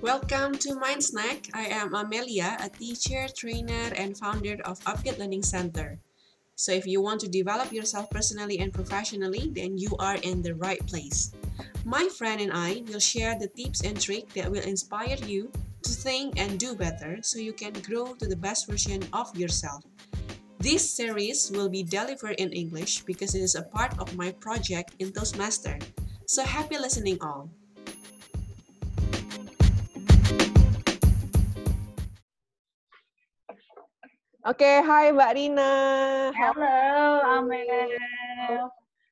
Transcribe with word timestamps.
Welcome 0.00 0.54
to 0.58 0.76
Mind 0.76 1.02
Snack. 1.02 1.50
I 1.52 1.66
am 1.74 1.92
Amelia, 1.92 2.56
a 2.62 2.68
teacher, 2.68 3.26
trainer, 3.34 3.90
and 3.96 4.16
founder 4.16 4.56
of 4.64 4.78
Upgate 4.86 5.18
Learning 5.18 5.42
Center. 5.42 5.98
So, 6.54 6.70
if 6.70 6.86
you 6.86 7.00
want 7.02 7.20
to 7.22 7.28
develop 7.28 7.72
yourself 7.72 8.08
personally 8.08 8.60
and 8.60 8.72
professionally, 8.72 9.50
then 9.50 9.76
you 9.76 9.96
are 9.98 10.14
in 10.22 10.40
the 10.40 10.54
right 10.54 10.78
place. 10.86 11.32
My 11.84 12.08
friend 12.16 12.40
and 12.40 12.52
I 12.54 12.84
will 12.86 13.00
share 13.00 13.36
the 13.36 13.48
tips 13.48 13.82
and 13.82 14.00
tricks 14.00 14.34
that 14.34 14.48
will 14.48 14.62
inspire 14.62 15.18
you 15.26 15.50
to 15.82 15.90
think 15.90 16.38
and 16.38 16.60
do 16.60 16.76
better 16.76 17.18
so 17.20 17.40
you 17.40 17.52
can 17.52 17.72
grow 17.82 18.14
to 18.22 18.26
the 18.28 18.38
best 18.38 18.70
version 18.70 19.02
of 19.12 19.34
yourself. 19.36 19.82
This 20.60 20.88
series 20.88 21.50
will 21.50 21.68
be 21.68 21.82
delivered 21.82 22.38
in 22.38 22.52
English 22.52 23.02
because 23.02 23.34
it 23.34 23.42
is 23.42 23.56
a 23.56 23.66
part 23.66 23.98
of 23.98 24.14
my 24.14 24.30
project 24.30 24.94
in 25.00 25.10
Toastmaster. 25.10 25.76
So 26.26 26.44
happy 26.44 26.78
listening 26.78 27.18
all. 27.20 27.50
Okay, 34.48 34.80
hi 34.80 35.12
Mbak 35.12 35.32
Rina. 35.36 35.72
Hello, 36.32 37.20
Amel. 37.36 37.92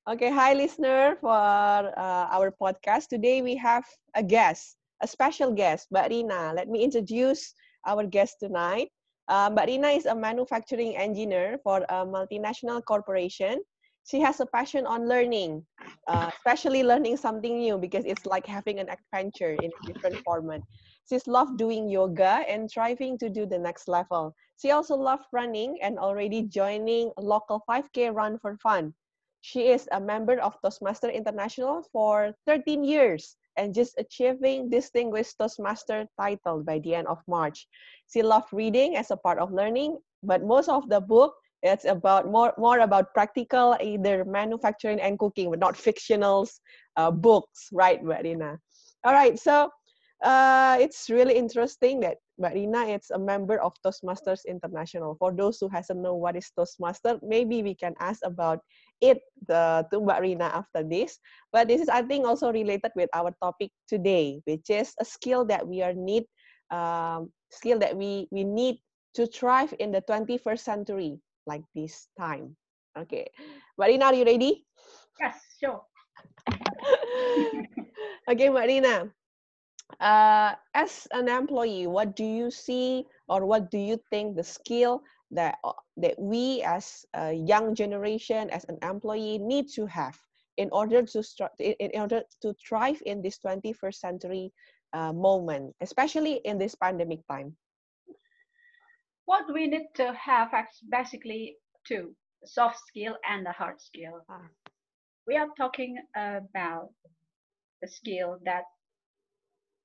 Okay, 0.09 0.33
hi 0.33 0.57
listener 0.57 1.21
for 1.21 1.93
uh, 1.93 2.25
our 2.33 2.49
podcast. 2.49 3.13
Today 3.13 3.45
we 3.45 3.53
have 3.61 3.85
a 4.17 4.25
guest, 4.25 4.81
a 5.05 5.07
special 5.07 5.53
guest, 5.53 5.93
Mbak 5.93 6.09
Rina. 6.09 6.57
Let 6.57 6.73
me 6.73 6.81
introduce 6.81 7.53
our 7.85 8.09
guest 8.09 8.41
tonight. 8.41 8.89
Uh, 9.29 9.53
Mbak 9.53 9.67
Rina 9.77 9.89
is 9.93 10.07
a 10.09 10.17
manufacturing 10.17 10.97
engineer 10.97 11.61
for 11.61 11.85
a 11.93 12.09
multinational 12.09 12.81
corporation. 12.81 13.61
She 14.07 14.21
has 14.21 14.39
a 14.39 14.47
passion 14.47 14.87
on 14.87 15.09
learning, 15.09 15.67
uh, 16.07 16.31
especially 16.33 16.85
learning 16.85 17.17
something 17.17 17.59
new 17.59 17.77
because 17.77 18.05
it's 18.07 18.25
like 18.25 18.47
having 18.47 18.79
an 18.79 18.89
adventure 18.89 19.59
in 19.59 19.71
a 19.75 19.93
different 19.93 20.23
format. 20.23 20.63
She's 21.09 21.27
loved 21.27 21.59
doing 21.59 21.89
yoga 21.91 22.47
and 22.47 22.71
striving 22.71 23.19
to 23.19 23.29
do 23.29 23.47
the 23.47 23.59
next 23.59 23.89
level. 23.89 24.35
She 24.63 24.71
also 24.71 24.95
loved 24.95 25.27
running 25.33 25.79
and 25.83 25.99
already 25.99 26.43
joining 26.43 27.11
local 27.19 27.63
5K 27.69 28.15
run 28.15 28.39
for 28.39 28.57
fun. 28.63 28.95
She 29.43 29.69
is 29.75 29.89
a 29.91 30.01
member 30.01 30.39
of 30.39 30.55
Toastmaster 30.63 31.11
International 31.11 31.83
for 31.93 32.35
13 32.47 32.85
years 32.85 33.37
and 33.57 33.75
just 33.75 33.95
achieving 33.99 34.71
distinguished 34.71 35.39
Toastmaster 35.39 36.07
title 36.19 36.63
by 36.63 36.79
the 36.79 36.95
end 36.95 37.09
of 37.09 37.19
March. 37.27 37.67
She 38.13 38.23
loved 38.23 38.53
reading 38.53 38.97
as 38.97 39.11
a 39.11 39.17
part 39.17 39.39
of 39.39 39.53
learning, 39.53 39.99
but 40.23 40.45
most 40.45 40.69
of 40.69 40.89
the 40.89 41.01
book 41.01 41.35
it's 41.63 41.85
about 41.85 42.31
more 42.31 42.53
more 42.59 42.81
about 42.81 43.13
practical 43.15 43.77
either 43.81 44.25
manufacturing 44.25 45.01
and 45.01 45.19
cooking, 45.19 45.51
but 45.51 45.59
not 45.59 45.77
fictional 45.77 46.49
uh, 46.97 47.11
books, 47.11 47.69
right, 47.73 48.03
Marina? 48.03 48.59
All 49.05 49.13
right, 49.13 49.39
so 49.39 49.71
uh, 50.25 50.79
it's 50.81 51.11
really 51.11 51.37
interesting 51.37 52.01
that 52.01 52.17
marina 52.39 52.81
Rina 52.81 52.95
is 52.97 53.11
a 53.11 53.19
member 53.19 53.61
of 53.61 53.73
Toastmasters 53.85 54.45
International. 54.47 55.17
For 55.19 55.33
those 55.33 55.59
who 55.61 55.69
hasn't 55.69 56.01
know 56.01 56.15
what 56.15 56.37
is 56.37 56.51
Toastmaster, 56.57 57.19
maybe 57.23 57.63
we 57.63 57.75
can 57.75 57.95
ask 58.01 58.21
about 58.25 58.61
it 59.01 59.21
the, 59.47 59.87
to 59.93 60.01
marina 60.01 60.45
after 60.45 60.83
this. 60.83 61.19
But 61.53 61.69
this 61.69 61.81
is, 61.81 61.89
I 61.89 62.03
think, 62.03 62.27
also 62.27 62.53
related 62.53 62.93
with 62.97 63.11
our 63.15 63.35
topic 63.43 63.71
today, 63.89 64.41
which 64.45 64.71
is 64.71 64.95
a 65.01 65.05
skill 65.05 65.45
that 65.47 65.67
we 65.67 65.83
are 65.83 65.95
need, 65.95 66.25
um, 66.71 67.31
skill 67.51 67.79
that 67.81 67.97
we, 67.97 68.29
we 68.31 68.45
need 68.45 68.79
to 69.15 69.27
thrive 69.27 69.73
in 69.79 69.93
the 69.93 70.03
21st 70.03 70.61
century, 70.61 71.19
like 71.47 71.63
this 71.75 72.09
time. 72.19 72.57
Okay, 72.99 73.29
Marina, 73.79 74.07
are 74.07 74.15
you 74.15 74.25
ready? 74.25 74.67
Yes, 75.21 75.41
sure. 75.61 75.83
okay, 78.31 78.49
Marina. 78.49 79.11
Uh, 80.01 80.55
as 80.75 81.07
an 81.13 81.29
employee, 81.29 81.87
what 81.87 82.17
do 82.17 82.25
you 82.25 82.51
see 82.51 83.07
or 83.29 83.47
what 83.47 83.71
do 83.71 83.79
you 83.79 83.99
think 84.11 84.37
the 84.37 84.43
skill 84.43 85.03
that 85.31 85.59
uh, 85.65 85.73
that 85.97 86.19
we 86.19 86.63
as 86.63 87.07
a 87.15 87.33
young 87.33 87.75
generation, 87.75 88.51
as 88.51 88.65
an 88.69 88.79
employee, 88.83 89.39
need 89.39 89.69
to 89.69 89.87
have 89.87 90.19
in 90.57 90.69
order 90.73 91.03
to 91.03 91.23
in 91.59 92.01
order 92.01 92.23
to 92.43 92.55
thrive 92.55 93.01
in 93.07 93.23
this 93.23 93.39
21st 93.39 93.95
century 93.95 94.53
uh, 94.93 95.13
moment, 95.13 95.75
especially 95.81 96.41
in 96.45 96.59
this 96.59 96.75
pandemic 96.75 97.21
time? 97.29 97.57
What 99.27 99.53
we 99.53 99.67
need 99.67 99.89
to 99.97 100.15
have 100.15 100.55
is 100.55 100.81
basically 100.91 101.59
two: 101.87 102.17
soft 102.47 102.79
skill 102.79 103.19
and 103.29 103.45
the 103.47 103.53
hard 103.53 103.81
skill. 103.83 104.25
Ah. 104.31 104.49
We 105.27 105.37
are 105.37 105.49
talking 105.59 105.99
about 106.17 106.95
the 107.83 107.89
skill 107.89 108.39
that 108.45 108.65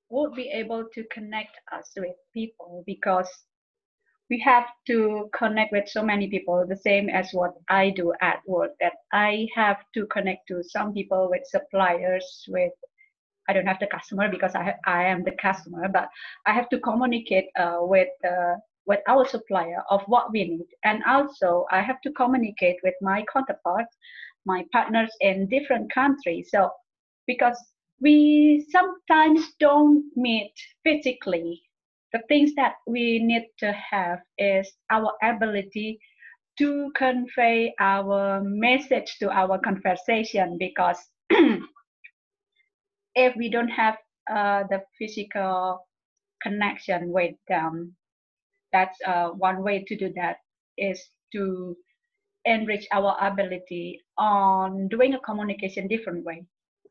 would 0.10 0.34
be 0.36 0.50
able 0.50 0.86
to 0.94 1.04
connect 1.12 1.60
us 1.72 1.92
with 1.98 2.16
people 2.34 2.84
because 2.86 3.30
we 4.30 4.40
have 4.40 4.68
to 4.88 5.30
connect 5.38 5.72
with 5.72 5.88
so 5.90 6.02
many 6.04 6.30
people 6.30 6.66
the 6.68 6.78
same 6.78 7.10
as 7.10 7.32
what 7.34 7.54
i 7.70 7.90
do 7.90 8.14
at 8.22 8.40
work 8.48 8.72
that 8.80 8.94
i 9.14 9.48
have 9.56 9.78
to 9.94 10.06
connect 10.08 10.48
to 10.48 10.64
some 10.64 10.94
people 10.94 11.30
with 11.30 11.42
suppliers 11.46 12.46
with 12.50 12.74
i 13.50 13.54
don't 13.54 13.68
have 13.68 13.80
the 13.80 13.88
customer 13.88 14.30
because 14.30 14.56
i, 14.56 14.74
I 14.86 15.04
am 15.04 15.24
the 15.24 15.36
customer 15.42 15.88
but 15.90 16.10
i 16.46 16.54
have 16.54 16.70
to 16.70 16.80
communicate 16.80 17.46
uh, 17.60 17.80
with 17.82 18.10
uh, 18.26 18.56
with 18.88 19.00
our 19.08 19.28
supplier 19.28 19.84
of 19.90 20.02
what 20.08 20.32
we 20.32 20.44
need 20.44 20.68
and 20.84 21.04
also 21.08 21.66
i 21.72 21.82
have 21.82 22.02
to 22.02 22.12
communicate 22.12 22.78
with 22.84 22.96
my 23.02 23.24
counterparts 23.32 23.96
my 24.46 24.64
partners 24.72 25.12
in 25.22 25.48
different 25.48 25.92
countries 25.94 26.50
so 26.52 26.70
because 27.28 27.58
we 28.02 28.66
sometimes 28.72 29.54
don't 29.60 30.04
meet 30.16 30.54
physically. 30.84 31.62
The 32.12 32.22
things 32.28 32.54
that 32.56 32.74
we 32.88 33.20
need 33.24 33.48
to 33.60 33.72
have 33.72 34.20
is 34.38 34.70
our 34.90 35.14
ability 35.24 36.00
to 36.58 36.92
convey 36.96 37.74
our 37.80 38.42
message 38.44 39.18
to 39.20 39.30
our 39.30 39.60
conversation 39.60 40.58
because 40.60 40.98
if 43.16 43.36
we 43.38 43.50
don't 43.50 43.70
have 43.70 43.98
uh, 44.30 44.64
the 44.70 44.82
physical 44.98 45.88
connection 46.42 47.12
with 47.12 47.36
them, 47.48 47.96
that's 48.74 48.98
uh, 49.06 49.30
one 49.30 49.64
way 49.64 49.84
to 49.88 49.98
do 49.98 50.12
that 50.16 50.38
is 50.78 51.02
to 51.34 51.76
enrich 52.46 52.88
our 52.92 53.16
ability 53.22 54.02
on 54.18 54.88
doing 54.88 55.14
a 55.14 55.20
communication 55.20 55.88
different 55.88 56.26
way. 56.26 56.44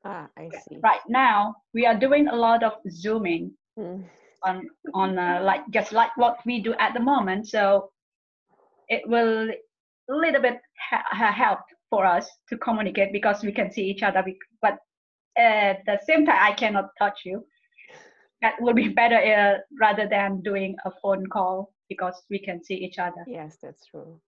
Ah, 0.05 0.29
I 0.37 0.49
see. 0.49 0.79
Right 0.83 1.01
now, 1.09 1.55
we 1.75 1.87
are 1.87 1.99
doing 1.99 2.29
a 2.29 2.37
lot 2.37 2.63
of 2.63 2.73
zooming 2.91 3.53
mm. 3.79 4.03
on 4.45 4.69
on 4.95 5.19
uh, 5.19 5.41
like 5.43 5.63
just 5.71 5.93
like 5.93 6.17
what 6.17 6.39
we 6.47 6.63
do 6.63 6.75
at 6.79 6.95
the 6.95 7.01
moment. 7.01 7.49
So 7.49 7.91
it 8.89 9.03
will 9.07 9.51
a 9.51 10.15
little 10.15 10.41
bit 10.41 10.59
ha- 10.91 11.33
help 11.33 11.61
for 11.91 12.07
us 12.07 12.29
to 12.49 12.57
communicate 12.57 13.13
because 13.13 13.43
we 13.43 13.53
can 13.53 13.71
see 13.71 13.83
each 13.83 14.03
other. 14.03 14.25
But 14.63 14.79
at 15.37 15.85
the 15.87 15.99
same 16.07 16.25
time, 16.25 16.39
I 16.41 16.53
cannot 16.53 16.89
touch 16.99 17.21
you. 17.25 17.45
That 18.43 18.55
would 18.61 18.77
be 18.77 18.89
better 18.89 19.17
uh, 19.17 19.59
rather 19.81 20.09
than 20.09 20.41
doing 20.41 20.77
a 20.85 20.91
phone 21.03 21.27
call 21.27 21.73
because 21.89 22.23
we 22.31 22.39
can 22.39 22.63
see 22.63 22.75
each 22.75 22.99
other. 22.99 23.23
Yes, 23.27 23.59
that's 23.63 23.85
true. 23.85 24.21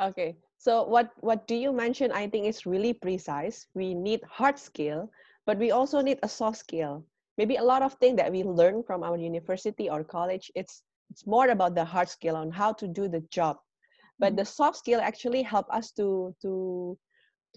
Okay, 0.00 0.36
so 0.58 0.84
what 0.84 1.10
what 1.20 1.46
do 1.48 1.54
you 1.54 1.72
mention? 1.72 2.12
I 2.12 2.28
think 2.28 2.46
is 2.46 2.66
really 2.66 2.92
precise. 2.92 3.66
We 3.74 3.94
need 3.94 4.20
hard 4.28 4.58
skill, 4.58 5.10
but 5.46 5.58
we 5.58 5.70
also 5.70 6.00
need 6.00 6.18
a 6.22 6.28
soft 6.28 6.58
skill. 6.58 7.04
Maybe 7.36 7.56
a 7.56 7.62
lot 7.62 7.82
of 7.82 7.94
things 7.94 8.16
that 8.16 8.30
we 8.30 8.42
learn 8.44 8.82
from 8.82 9.02
our 9.02 9.16
university 9.16 9.88
or 9.90 10.04
college, 10.04 10.50
it's 10.54 10.82
it's 11.10 11.26
more 11.26 11.48
about 11.48 11.74
the 11.74 11.84
hard 11.84 12.08
skill 12.08 12.36
on 12.36 12.50
how 12.50 12.72
to 12.74 12.86
do 12.86 13.08
the 13.08 13.22
job. 13.30 13.56
But 14.18 14.28
mm-hmm. 14.28 14.36
the 14.36 14.44
soft 14.44 14.76
skill 14.76 15.00
actually 15.00 15.42
help 15.42 15.66
us 15.72 15.90
to 15.92 16.34
to 16.42 16.98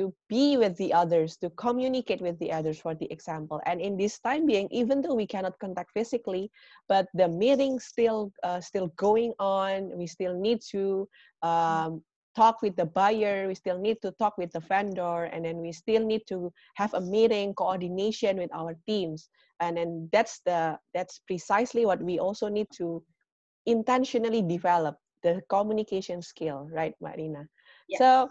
to 0.02 0.14
be 0.30 0.58
with 0.58 0.76
the 0.78 0.92
others, 0.92 1.38
to 1.38 1.50
communicate 1.52 2.22
with 2.22 2.38
the 2.40 2.52
others, 2.52 2.80
for 2.80 2.96
the 2.96 3.06
example. 3.14 3.62
And 3.68 3.80
in 3.80 3.98
this 3.98 4.18
time 4.18 4.48
being, 4.48 4.68
even 4.72 5.02
though 5.02 5.14
we 5.14 5.28
cannot 5.28 5.60
contact 5.60 5.92
physically, 5.94 6.50
but 6.90 7.06
the 7.14 7.28
meeting 7.28 7.80
still 7.80 8.34
uh, 8.42 8.60
still 8.60 8.88
going 8.98 9.34
on, 9.38 9.96
we 9.96 10.08
still 10.08 10.34
need 10.34 10.60
to 10.74 11.08
um, 11.44 12.02
talk 12.34 12.62
with 12.62 12.76
the 12.78 12.86
buyer 12.86 13.46
we 13.48 13.56
still 13.56 13.78
need 13.78 13.98
to 14.02 14.10
talk 14.16 14.38
with 14.38 14.50
the 14.54 14.60
vendor 14.62 15.28
and 15.34 15.44
then 15.44 15.58
we 15.58 15.72
still 15.72 16.06
need 16.06 16.22
to 16.26 16.50
have 16.76 16.94
a 16.94 17.02
meeting 17.02 17.54
coordination 17.54 18.38
with 18.38 18.50
our 18.56 18.74
teams 18.88 19.28
and 19.60 19.76
then 19.76 20.08
that's 20.14 20.40
the 20.46 20.80
that's 20.94 21.20
precisely 21.28 21.86
what 21.86 22.02
we 22.02 22.20
also 22.20 22.48
need 22.48 22.68
to 22.72 23.04
intentionally 23.66 24.42
develop 24.42 24.96
the 25.24 25.42
communication 25.50 26.22
skill 26.22 26.70
right 26.72 26.96
marina 27.02 27.44
yes. 27.90 28.00
so 28.00 28.30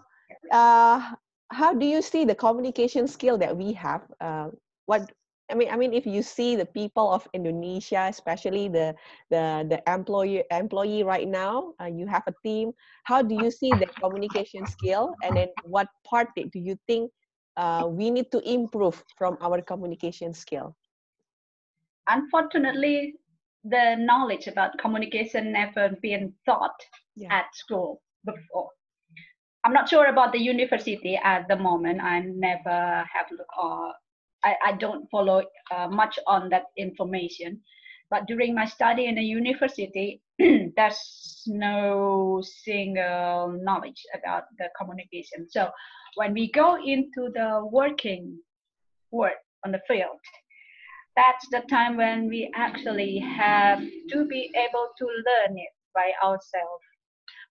uh, 0.50 1.12
how 1.50 1.74
do 1.74 1.86
you 1.86 2.02
see 2.02 2.24
the 2.24 2.34
communication 2.34 3.06
skill 3.06 3.38
that 3.38 3.56
we 3.56 3.72
have 3.72 4.02
uh, 4.20 4.48
what 4.86 5.10
I 5.50 5.54
mean, 5.54 5.68
I 5.68 5.76
mean, 5.76 5.92
if 5.92 6.06
you 6.06 6.22
see 6.22 6.54
the 6.54 6.64
people 6.64 7.10
of 7.10 7.26
Indonesia, 7.34 8.06
especially 8.06 8.68
the 8.68 8.94
the 9.34 9.66
the 9.66 9.82
employee 9.92 10.44
employee 10.48 11.02
right 11.02 11.26
now, 11.26 11.74
uh, 11.82 11.90
you 11.90 12.06
have 12.06 12.22
a 12.30 12.34
team. 12.46 12.70
How 13.02 13.20
do 13.20 13.34
you 13.34 13.50
see 13.50 13.74
the 13.74 13.90
communication 13.98 14.64
skill, 14.64 15.18
and 15.26 15.36
then 15.36 15.48
what 15.66 15.88
part 16.06 16.28
do 16.38 16.46
you 16.54 16.78
think 16.86 17.10
uh, 17.56 17.82
we 17.90 18.14
need 18.14 18.30
to 18.30 18.38
improve 18.46 19.02
from 19.18 19.38
our 19.42 19.60
communication 19.60 20.32
skill? 20.32 20.76
unfortunately, 22.10 23.14
the 23.64 23.96
knowledge 23.98 24.46
about 24.46 24.78
communication 24.78 25.52
never 25.52 25.90
been 26.02 26.32
taught 26.46 26.78
yeah. 27.16 27.32
at 27.32 27.54
school 27.54 28.02
before. 28.24 28.68
I'm 29.64 29.72
not 29.72 29.88
sure 29.88 30.06
about 30.06 30.32
the 30.32 30.40
university 30.40 31.18
at 31.22 31.46
the 31.48 31.56
moment. 31.56 32.00
I 32.00 32.20
never 32.20 33.04
have 33.12 33.26
uh, 33.60 33.92
I, 34.42 34.56
I 34.64 34.72
don't 34.78 35.08
follow 35.10 35.42
uh, 35.74 35.88
much 35.88 36.18
on 36.26 36.48
that 36.48 36.64
information. 36.78 37.60
But 38.10 38.26
during 38.26 38.54
my 38.54 38.64
study 38.64 39.06
in 39.06 39.14
the 39.14 39.22
university, 39.22 40.20
there's 40.38 41.44
no 41.46 42.42
single 42.64 43.58
knowledge 43.62 44.02
about 44.14 44.44
the 44.58 44.68
communication. 44.78 45.46
So 45.48 45.70
when 46.16 46.32
we 46.32 46.50
go 46.50 46.76
into 46.76 47.30
the 47.32 47.68
working 47.70 48.38
work 49.12 49.38
on 49.64 49.72
the 49.72 49.80
field, 49.86 50.18
that's 51.16 51.46
the 51.50 51.62
time 51.68 51.96
when 51.96 52.28
we 52.28 52.50
actually 52.54 53.18
have 53.18 53.78
to 53.78 54.24
be 54.24 54.50
able 54.56 54.88
to 54.98 55.04
learn 55.04 55.58
it 55.58 55.70
by 55.94 56.12
ourselves. 56.24 56.84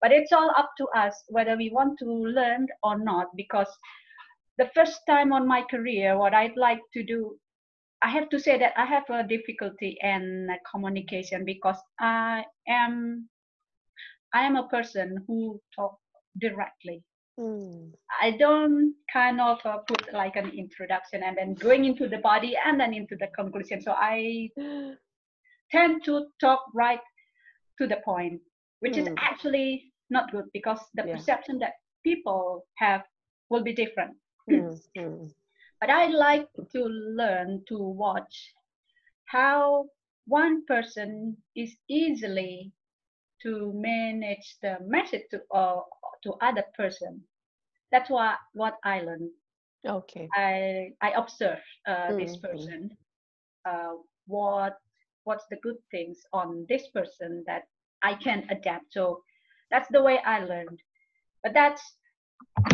But 0.01 0.11
it's 0.11 0.31
all 0.31 0.51
up 0.57 0.71
to 0.77 0.85
us 0.95 1.23
whether 1.27 1.57
we 1.57 1.69
want 1.69 1.99
to 1.99 2.05
learn 2.05 2.67
or 2.83 2.97
not, 2.97 3.27
because 3.35 3.67
the 4.57 4.69
first 4.75 5.01
time 5.07 5.33
on 5.33 5.47
my 5.47 5.63
career, 5.63 6.17
what 6.17 6.33
I'd 6.33 6.57
like 6.57 6.81
to 6.93 7.03
do, 7.03 7.37
I 8.01 8.09
have 8.09 8.29
to 8.29 8.39
say 8.39 8.57
that 8.59 8.73
I 8.77 8.85
have 8.85 9.03
a 9.09 9.27
difficulty 9.27 9.97
in 10.01 10.49
communication 10.71 11.45
because 11.45 11.77
I 11.99 12.43
am 12.67 13.29
I 14.33 14.43
am 14.43 14.55
a 14.55 14.67
person 14.67 15.23
who 15.27 15.59
talk 15.75 15.97
directly. 16.39 17.03
Mm. 17.39 17.91
I 18.21 18.31
don't 18.31 18.93
kind 19.11 19.39
of 19.39 19.59
uh, 19.65 19.77
put 19.87 20.13
like 20.13 20.35
an 20.35 20.49
introduction 20.49 21.23
and 21.23 21.37
then 21.37 21.53
going 21.53 21.85
into 21.85 22.07
the 22.07 22.17
body 22.17 22.55
and 22.65 22.79
then 22.79 22.93
into 22.93 23.15
the 23.15 23.27
conclusion. 23.27 23.81
So 23.81 23.93
I 23.93 24.49
tend 25.71 26.03
to 26.05 26.27
talk 26.39 26.65
right 26.75 26.99
to 27.79 27.87
the 27.87 27.97
point, 28.03 28.41
which 28.81 28.93
mm. 28.93 29.07
is 29.07 29.13
actually 29.17 29.88
not 30.09 30.31
good 30.31 30.45
because 30.53 30.79
the 30.95 31.03
yeah. 31.05 31.15
perception 31.15 31.59
that 31.59 31.73
people 32.03 32.65
have 32.75 33.03
will 33.49 33.63
be 33.63 33.73
different. 33.73 34.15
Mm-hmm. 34.49 35.25
But 35.79 35.89
I 35.89 36.07
like 36.07 36.49
to 36.73 36.83
learn 36.83 37.63
to 37.69 37.77
watch 37.77 38.53
how 39.25 39.85
one 40.25 40.65
person 40.65 41.37
is 41.55 41.71
easily 41.87 42.73
to 43.43 43.71
manage 43.73 44.57
the 44.61 44.77
message 44.85 45.23
to 45.31 45.39
uh, 45.55 45.79
to 46.23 46.33
other 46.41 46.65
person. 46.75 47.23
That's 47.91 48.09
what 48.09 48.39
what 48.51 48.75
I 48.83 48.99
learned. 49.01 49.31
Okay. 49.87 50.27
I 50.35 50.91
I 51.01 51.11
observe 51.15 51.63
uh, 51.87 52.11
mm-hmm. 52.11 52.17
this 52.19 52.35
person. 52.37 52.91
Uh, 53.63 54.03
what 54.27 54.75
what's 55.23 55.45
the 55.49 55.57
good 55.63 55.79
things 55.91 56.19
on 56.33 56.65
this 56.67 56.87
person 56.89 57.43
that 57.47 57.63
I 58.01 58.15
can 58.15 58.45
adapt. 58.49 58.93
So 58.93 59.23
that's 59.71 59.87
the 59.91 60.01
way 60.01 60.19
I 60.25 60.39
learned. 60.39 60.81
But 61.43 61.53
that's 61.53 61.81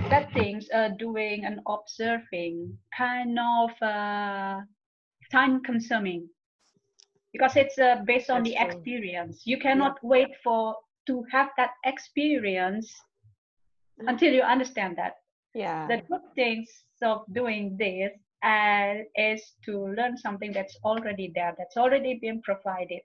that 0.09 0.31
things 0.33 0.67
uh, 0.73 0.89
doing 0.99 1.45
and 1.45 1.59
observing 1.67 2.77
kind 2.95 3.37
of 3.39 3.69
uh, 3.81 4.61
time 5.31 5.61
consuming 5.63 6.27
because 7.33 7.55
it's 7.55 7.77
uh, 7.77 8.01
based 8.05 8.29
on 8.29 8.43
That's 8.43 8.55
the 8.55 8.55
true. 8.55 8.65
experience 8.65 9.41
you 9.45 9.59
cannot 9.59 9.97
yeah. 10.01 10.09
wait 10.09 10.29
for 10.43 10.75
to 11.07 11.23
have 11.31 11.49
that 11.57 11.71
experience 11.85 12.93
mm. 14.01 14.07
until 14.07 14.33
you 14.33 14.41
understand 14.41 14.97
that 14.97 15.15
yeah 15.53 15.87
the 15.87 16.01
good 16.09 16.21
things 16.35 16.69
of 17.01 17.23
doing 17.33 17.75
this 17.77 18.11
uh, 18.43 18.93
is 19.15 19.41
to 19.63 19.87
learn 19.97 20.17
something 20.17 20.51
that's 20.53 20.77
already 20.83 21.31
there 21.35 21.53
that's 21.57 21.77
already 21.77 22.19
been 22.21 22.41
provided 22.41 23.01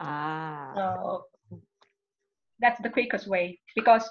ah 0.00 0.72
so 0.74 1.24
that's 2.60 2.80
the 2.82 2.90
quickest 2.90 3.26
way. 3.26 3.58
Because 3.74 4.08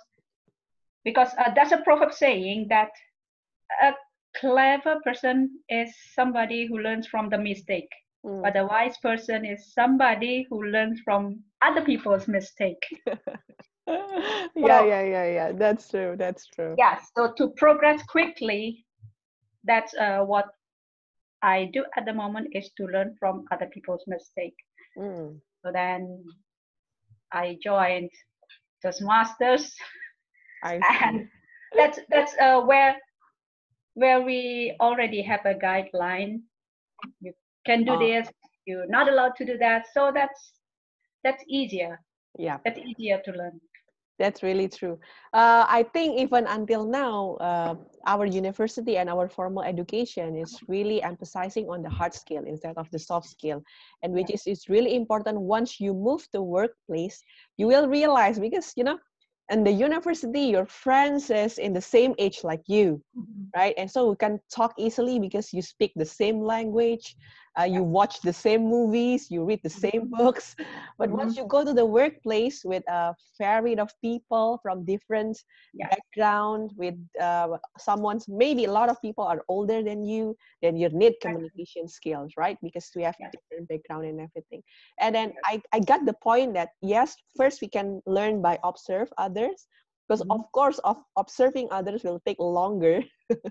because 1.03 1.29
uh, 1.37 1.51
that's 1.55 1.71
a 1.71 1.77
proverb 1.77 2.13
saying 2.13 2.67
that 2.69 2.89
a 3.81 3.93
clever 4.39 4.97
person 5.03 5.59
is 5.69 5.93
somebody 6.13 6.67
who 6.67 6.79
learns 6.79 7.07
from 7.07 7.29
the 7.29 7.37
mistake. 7.37 7.89
Mm. 8.25 8.41
but 8.41 8.57
a 8.57 8.65
wise 8.65 8.97
person 8.97 9.45
is 9.45 9.73
somebody 9.73 10.45
who 10.49 10.63
learns 10.63 10.99
from 11.05 11.39
other 11.61 11.81
people's 11.81 12.27
mistake. 12.27 12.83
Yeah 14.55 14.83
yeah 14.83 15.03
yeah 15.03 15.27
yeah. 15.37 15.51
That's 15.53 15.87
true 15.87 16.15
that's 16.17 16.45
true. 16.47 16.75
Yeah 16.77 16.99
so 17.15 17.31
to 17.37 17.49
progress 17.55 18.03
quickly 18.03 18.85
that's 19.63 19.93
uh, 19.95 20.19
what 20.25 20.45
i 21.41 21.69
do 21.71 21.85
at 21.95 22.05
the 22.05 22.13
moment 22.13 22.47
is 22.51 22.69
to 22.77 22.83
learn 22.87 23.15
from 23.19 23.45
other 23.51 23.67
people's 23.67 24.03
mistake. 24.07 24.55
Mm. 24.97 25.39
so 25.61 25.71
then 25.71 26.23
i 27.31 27.57
joined 27.63 28.11
Toastmasters 28.83 29.71
and 30.63 31.27
that's 31.75 31.99
that's 32.09 32.33
uh, 32.41 32.61
where 32.61 32.97
where 33.93 34.21
we 34.21 34.75
already 34.79 35.21
have 35.21 35.45
a 35.45 35.53
guideline. 35.53 36.41
You 37.21 37.33
can 37.65 37.83
do 37.83 37.93
oh. 37.93 37.99
this 37.99 38.29
you're 38.67 38.87
not 38.87 39.09
allowed 39.09 39.35
to 39.37 39.45
do 39.45 39.57
that. 39.57 39.85
So 39.93 40.11
that's 40.13 40.51
that's 41.23 41.43
easier. 41.47 41.99
Yeah. 42.37 42.57
That's 42.63 42.79
easier 42.79 43.21
to 43.25 43.31
learn 43.31 43.59
that's 44.19 44.41
really 44.43 44.67
true. 44.67 44.99
Uh, 45.33 45.65
i 45.69 45.83
think 45.93 46.19
even 46.19 46.45
until 46.47 46.83
now 46.85 47.35
uh, 47.47 47.75
our 48.05 48.25
university 48.25 48.97
and 48.97 49.09
our 49.09 49.27
formal 49.27 49.63
education 49.63 50.35
is 50.37 50.59
really 50.67 51.01
emphasizing 51.03 51.69
on 51.69 51.83
the 51.83 51.89
hard 51.89 52.13
skill 52.13 52.43
instead 52.45 52.75
of 52.77 52.89
the 52.91 52.99
soft 52.99 53.27
skill 53.29 53.61
and 54.01 54.13
which 54.13 54.31
is 54.31 54.47
is 54.47 54.69
really 54.69 54.95
important. 54.95 55.39
Once 55.39 55.79
you 55.79 55.93
move 55.93 56.27
to 56.31 56.41
workplace 56.41 57.21
you 57.57 57.67
will 57.67 57.87
realize 57.87 58.39
because 58.39 58.73
you 58.75 58.83
know 58.83 58.97
in 59.49 59.63
the 59.63 59.71
university 59.71 60.41
your 60.41 60.65
friends 60.65 61.29
is 61.29 61.57
in 61.57 61.73
the 61.73 61.81
same 61.81 62.13
age 62.17 62.43
like 62.43 62.63
you 62.67 63.01
mm-hmm. 63.17 63.43
right? 63.55 63.75
And 63.77 63.89
so 63.89 64.09
we 64.09 64.15
can 64.15 64.39
talk 64.53 64.73
easily 64.77 65.19
because 65.19 65.53
you 65.53 65.61
speak 65.61 65.91
the 65.95 66.05
same 66.05 66.41
language 66.41 67.15
uh, 67.59 67.63
you 67.63 67.83
watch 67.83 68.21
the 68.21 68.33
same 68.33 68.63
movies 68.63 69.31
you 69.31 69.43
read 69.43 69.59
the 69.63 69.69
same 69.69 70.03
mm-hmm. 70.03 70.17
books 70.17 70.55
but 70.97 71.09
mm-hmm. 71.09 71.17
once 71.17 71.37
you 71.37 71.45
go 71.47 71.63
to 71.63 71.73
the 71.73 71.85
workplace 71.85 72.63
with 72.63 72.83
a 72.89 73.15
varied 73.37 73.79
of 73.79 73.89
people 74.01 74.59
from 74.61 74.85
different 74.85 75.37
yeah. 75.73 75.87
background 75.89 76.71
with 76.75 76.95
uh, 77.21 77.57
someone's 77.77 78.27
maybe 78.27 78.65
a 78.65 78.71
lot 78.71 78.89
of 78.89 79.01
people 79.01 79.23
are 79.23 79.43
older 79.47 79.81
than 79.81 80.05
you 80.05 80.35
then 80.61 80.75
you 80.75 80.89
need 80.89 81.13
communication 81.21 81.87
skills 81.87 82.33
right 82.37 82.57
because 82.61 82.89
we 82.95 83.03
have 83.03 83.15
yeah. 83.19 83.29
different 83.31 83.67
background 83.67 84.05
and 84.05 84.19
everything 84.19 84.61
and 84.99 85.15
then 85.15 85.33
I, 85.45 85.61
I 85.73 85.79
got 85.79 86.05
the 86.05 86.15
point 86.21 86.53
that 86.53 86.69
yes 86.81 87.15
first 87.35 87.61
we 87.61 87.67
can 87.67 88.01
learn 88.05 88.41
by 88.41 88.59
observe 88.63 89.09
others 89.17 89.67
because 90.07 90.21
mm-hmm. 90.21 90.31
of 90.31 90.51
course 90.51 90.79
of 90.83 90.97
observing 91.17 91.67
others 91.71 92.03
will 92.03 92.21
take 92.25 92.39
longer 92.39 93.03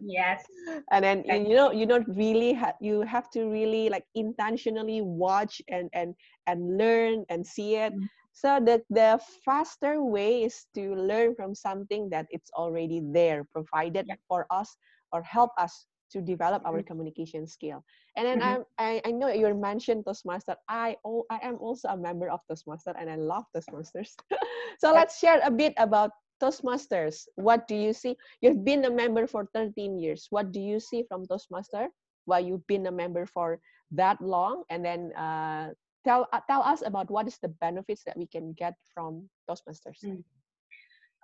yes 0.03 0.45
and 0.93 1.05
then 1.05 1.25
and 1.29 1.49
you 1.49 1.55
know 1.55 1.71
you 1.71 1.87
don't 1.87 2.09
really 2.09 2.53
have 2.53 2.75
you 2.81 3.03
have 3.03 3.31
to 3.31 3.47
really 3.47 3.89
like 3.89 4.05
intentionally 4.15 5.03
watch 5.03 5.61
and 5.69 5.91
and 5.93 6.15
and 6.47 6.79
learn 6.79 7.25
and 7.29 7.47
see 7.47 7.77
it 7.77 7.93
mm-hmm. 7.93 8.07
so 8.33 8.61
that 8.65 8.83
the 8.91 9.21
faster 9.45 10.03
way 10.03 10.43
is 10.45 10.67
to 10.75 10.95
learn 10.95 11.35
from 11.35 11.55
something 11.55 12.09
that 12.11 12.27
it's 12.31 12.51
already 12.55 13.03
there 13.13 13.45
provided 13.53 14.09
for 14.29 14.47
us 14.51 14.77
or 15.13 15.23
help 15.23 15.51
us 15.59 15.87
to 16.11 16.21
develop 16.21 16.63
our 16.65 16.79
mm-hmm. 16.79 16.87
communication 16.87 17.47
skill. 17.47 17.83
And 18.17 18.27
then 18.27 18.41
mm-hmm. 18.41 18.63
I, 18.79 19.03
I 19.05 19.11
know 19.11 19.29
you 19.29 19.53
mentioned 19.55 20.05
Toastmaster. 20.07 20.55
I 20.69 20.97
oh, 21.05 21.25
I 21.31 21.39
am 21.43 21.57
also 21.59 21.89
a 21.89 21.97
member 21.97 22.31
of 22.31 22.41
Toastmaster 22.49 22.95
and 22.99 23.11
I 23.11 23.17
love 23.17 23.45
Toastmasters. 23.55 24.15
so 24.79 24.93
let's 24.93 25.19
share 25.19 25.41
a 25.45 25.51
bit 25.51 25.75
about 25.79 26.11
Toastmasters, 26.43 27.29
what 27.37 27.67
do 27.69 27.75
you 27.75 27.93
see? 27.93 28.17
You've 28.41 28.65
been 28.65 28.85
a 28.85 28.91
member 28.91 29.27
for 29.27 29.49
13 29.55 29.99
years. 29.99 30.27
What 30.31 30.53
do 30.53 30.61
you 30.61 30.81
see 30.81 31.05
from 31.09 31.27
Toastmaster 31.27 31.89
while 32.25 32.45
you've 32.45 32.67
been 32.67 32.87
a 32.87 32.93
member 32.93 33.27
for 33.27 33.61
that 33.93 34.21
long? 34.21 34.65
And 34.71 34.85
then 34.85 35.13
uh, 35.15 35.71
tell, 36.05 36.29
uh, 36.33 36.41
tell 36.49 36.63
us 36.63 36.83
about 36.85 37.11
what 37.11 37.27
is 37.27 37.39
the 37.41 37.49
benefits 37.49 38.03
that 38.05 38.17
we 38.17 38.27
can 38.27 38.53
get 38.53 38.75
from 38.95 39.29
Toastmasters. 39.49 40.05
Mm. 40.05 40.23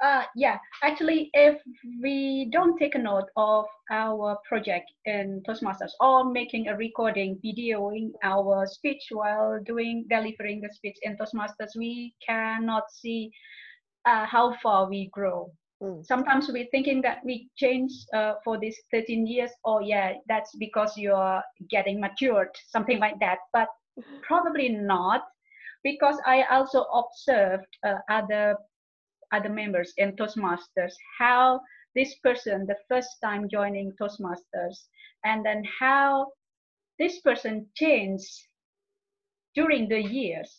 Uh, 0.02 0.25
yeah, 0.35 0.59
actually, 0.83 1.31
if 1.33 1.61
we 2.02 2.49
don't 2.50 2.76
take 2.76 2.97
a 2.97 2.99
note 2.99 3.28
of 3.37 3.66
our 3.92 4.37
project 4.49 4.90
in 5.04 5.40
Toastmasters 5.47 5.92
or 6.00 6.25
making 6.25 6.66
a 6.66 6.76
recording, 6.76 7.38
videoing 7.45 8.11
our 8.25 8.66
speech 8.66 9.04
while 9.12 9.61
doing 9.64 10.04
delivering 10.11 10.61
the 10.61 10.69
speech 10.73 10.97
in 11.02 11.16
Toastmasters, 11.16 11.76
we 11.76 12.16
cannot 12.26 12.90
see 12.90 13.31
uh, 14.04 14.26
how 14.26 14.54
far 14.62 14.88
we 14.88 15.09
grow. 15.12 15.52
Mm. 15.82 16.04
Sometimes 16.04 16.49
we're 16.49 16.68
thinking 16.71 17.02
that 17.02 17.18
we 17.25 17.49
change 17.56 17.92
uh, 18.14 18.35
for 18.44 18.59
these 18.59 18.78
13 18.92 19.26
years. 19.26 19.50
Oh, 19.64 19.80
yeah, 19.80 20.14
that's 20.28 20.54
because 20.56 20.97
you're 20.97 21.42
getting 21.71 22.00
matured, 22.00 22.50
something 22.68 22.99
like 22.99 23.18
that. 23.21 23.38
But 23.52 23.68
probably 24.23 24.68
not, 24.68 25.25
because 25.82 26.21
I 26.25 26.44
also 26.50 26.85
observed 26.85 27.66
uh, 27.85 27.99
other 28.09 28.56
other 29.32 29.49
members 29.49 29.94
in 29.97 30.12
Toastmasters 30.12 30.92
how 31.18 31.59
this 31.94 32.14
person 32.23 32.66
the 32.66 32.76
first 32.88 33.16
time 33.25 33.49
joining 33.49 33.92
Toastmasters 34.00 34.76
and 35.25 35.44
then 35.44 35.64
how 35.80 36.26
this 36.99 37.21
person 37.21 37.66
changed 37.75 38.30
during 39.54 39.88
the 39.88 40.00
years. 40.00 40.54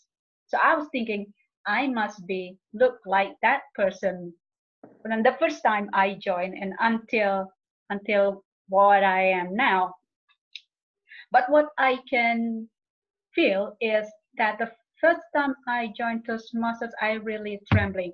So 0.47 0.57
I 0.63 0.75
was 0.75 0.87
thinking 0.91 1.33
I 1.67 1.87
must 1.87 2.25
be 2.27 2.57
look 2.73 2.99
like 3.05 3.35
that 3.41 3.63
person. 3.75 4.33
And 5.05 5.25
the 5.25 5.35
first 5.39 5.63
time 5.63 5.89
I 5.93 6.15
joined 6.19 6.55
and 6.55 6.73
until 6.79 7.51
until 7.89 8.43
what 8.69 9.03
I 9.03 9.23
am 9.23 9.55
now. 9.55 9.95
But 11.31 11.49
what 11.49 11.69
I 11.77 11.97
can 12.09 12.69
feel 13.35 13.75
is 13.81 14.07
that 14.37 14.57
the 14.59 14.71
first 15.01 15.21
time 15.35 15.55
I 15.67 15.93
joined 15.97 16.25
Toastmasters, 16.25 16.91
I 17.01 17.13
really 17.13 17.59
trembling. 17.71 18.13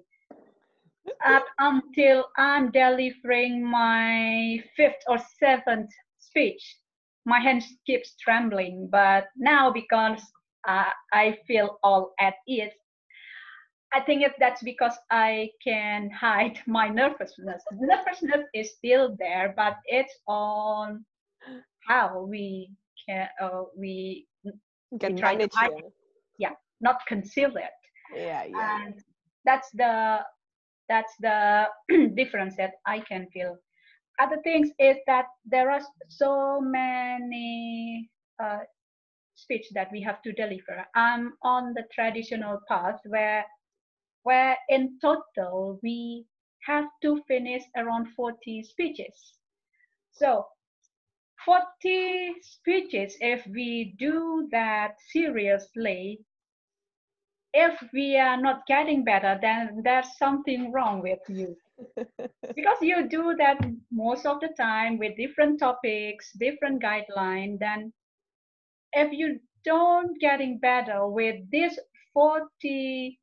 Up 1.26 1.46
until 1.60 2.26
I'm 2.38 2.72
delivering 2.72 3.64
my 3.64 4.64
fifth 4.76 5.04
or 5.08 5.18
seventh 5.40 5.92
speech, 6.20 6.78
my 7.26 7.40
hands 7.40 7.68
keeps 7.86 8.16
trembling. 8.16 8.90
But 8.92 9.28
now 9.38 9.72
because 9.72 10.22
uh, 10.68 10.92
I 11.14 11.38
feel 11.48 11.80
all 11.84 12.14
at 12.20 12.36
ease, 12.48 12.74
I 13.94 14.02
think 14.02 14.24
if 14.24 14.34
that's 14.40 14.64
because 14.64 14.98
I 15.12 15.50
can 15.64 16.10
hide 16.12 16.60
my 16.68 16.88
nervousness. 16.90 17.64
Nervousness 17.72 18.46
is 18.54 18.74
still 18.76 19.16
there, 19.20 19.54
but 19.56 19.78
it's 19.86 20.14
on 20.28 21.06
how 21.88 22.24
we 22.30 22.72
can 23.08 23.28
uh, 23.42 23.64
we 23.78 24.28
Can 25.00 25.16
try 25.16 25.36
to 25.36 25.48
hide 25.54 25.72
it. 25.78 25.94
yeah 26.38 26.54
not 26.82 26.98
conceal 27.08 27.52
it 27.58 27.78
Yeah, 28.16 28.44
yeah. 28.46 28.86
and 28.86 28.96
that's 29.46 29.70
the 29.74 30.20
that's 30.90 31.14
the 31.20 31.68
difference 32.16 32.56
that 32.58 32.74
i 32.86 33.00
can 33.00 33.28
feel 33.34 33.58
other 34.22 34.38
things 34.44 34.70
is 34.80 34.98
that 35.08 35.26
there 35.46 35.70
are 35.72 35.82
so 36.10 36.60
many 36.62 38.10
uh, 38.44 38.60
speech 39.36 39.66
that 39.74 39.90
we 39.92 40.02
have 40.02 40.22
to 40.24 40.32
deliver 40.34 40.86
i'm 40.96 41.34
on 41.44 41.74
the 41.74 41.84
traditional 41.94 42.60
path 42.68 43.00
where 43.08 43.46
where 44.24 44.58
in 44.70 44.98
total 45.02 45.80
we 45.82 46.26
have 46.66 46.86
to 47.02 47.22
finish 47.28 47.64
around 47.76 48.08
40 48.16 48.64
speeches. 48.64 49.34
So 50.12 50.46
40 51.46 52.34
speeches 52.42 53.16
if 53.22 53.46
we 53.48 53.96
do 53.98 54.48
that 54.52 54.96
seriously 55.12 56.20
if 57.54 57.82
we 57.94 58.18
are 58.18 58.40
not 58.40 58.66
getting 58.68 59.04
better 59.04 59.40
then 59.42 59.82
there's 59.84 60.18
something 60.18 60.72
wrong 60.72 61.02
with 61.02 61.20
you. 61.28 61.56
Because 62.56 62.82
you 62.82 63.08
do 63.08 63.36
that 63.38 63.58
most 63.92 64.26
of 64.26 64.42
the 64.42 64.50
time 64.58 64.98
with 64.98 65.16
different 65.16 65.60
topics 65.60 66.32
different 66.34 66.84
guidelines 66.84 67.60
then 67.60 67.94
if 68.94 69.14
you 69.14 69.40
don't 69.64 70.20
getting 70.20 70.60
better 70.60 71.08
with 71.08 71.38
this 71.52 71.80
40 72.14 73.18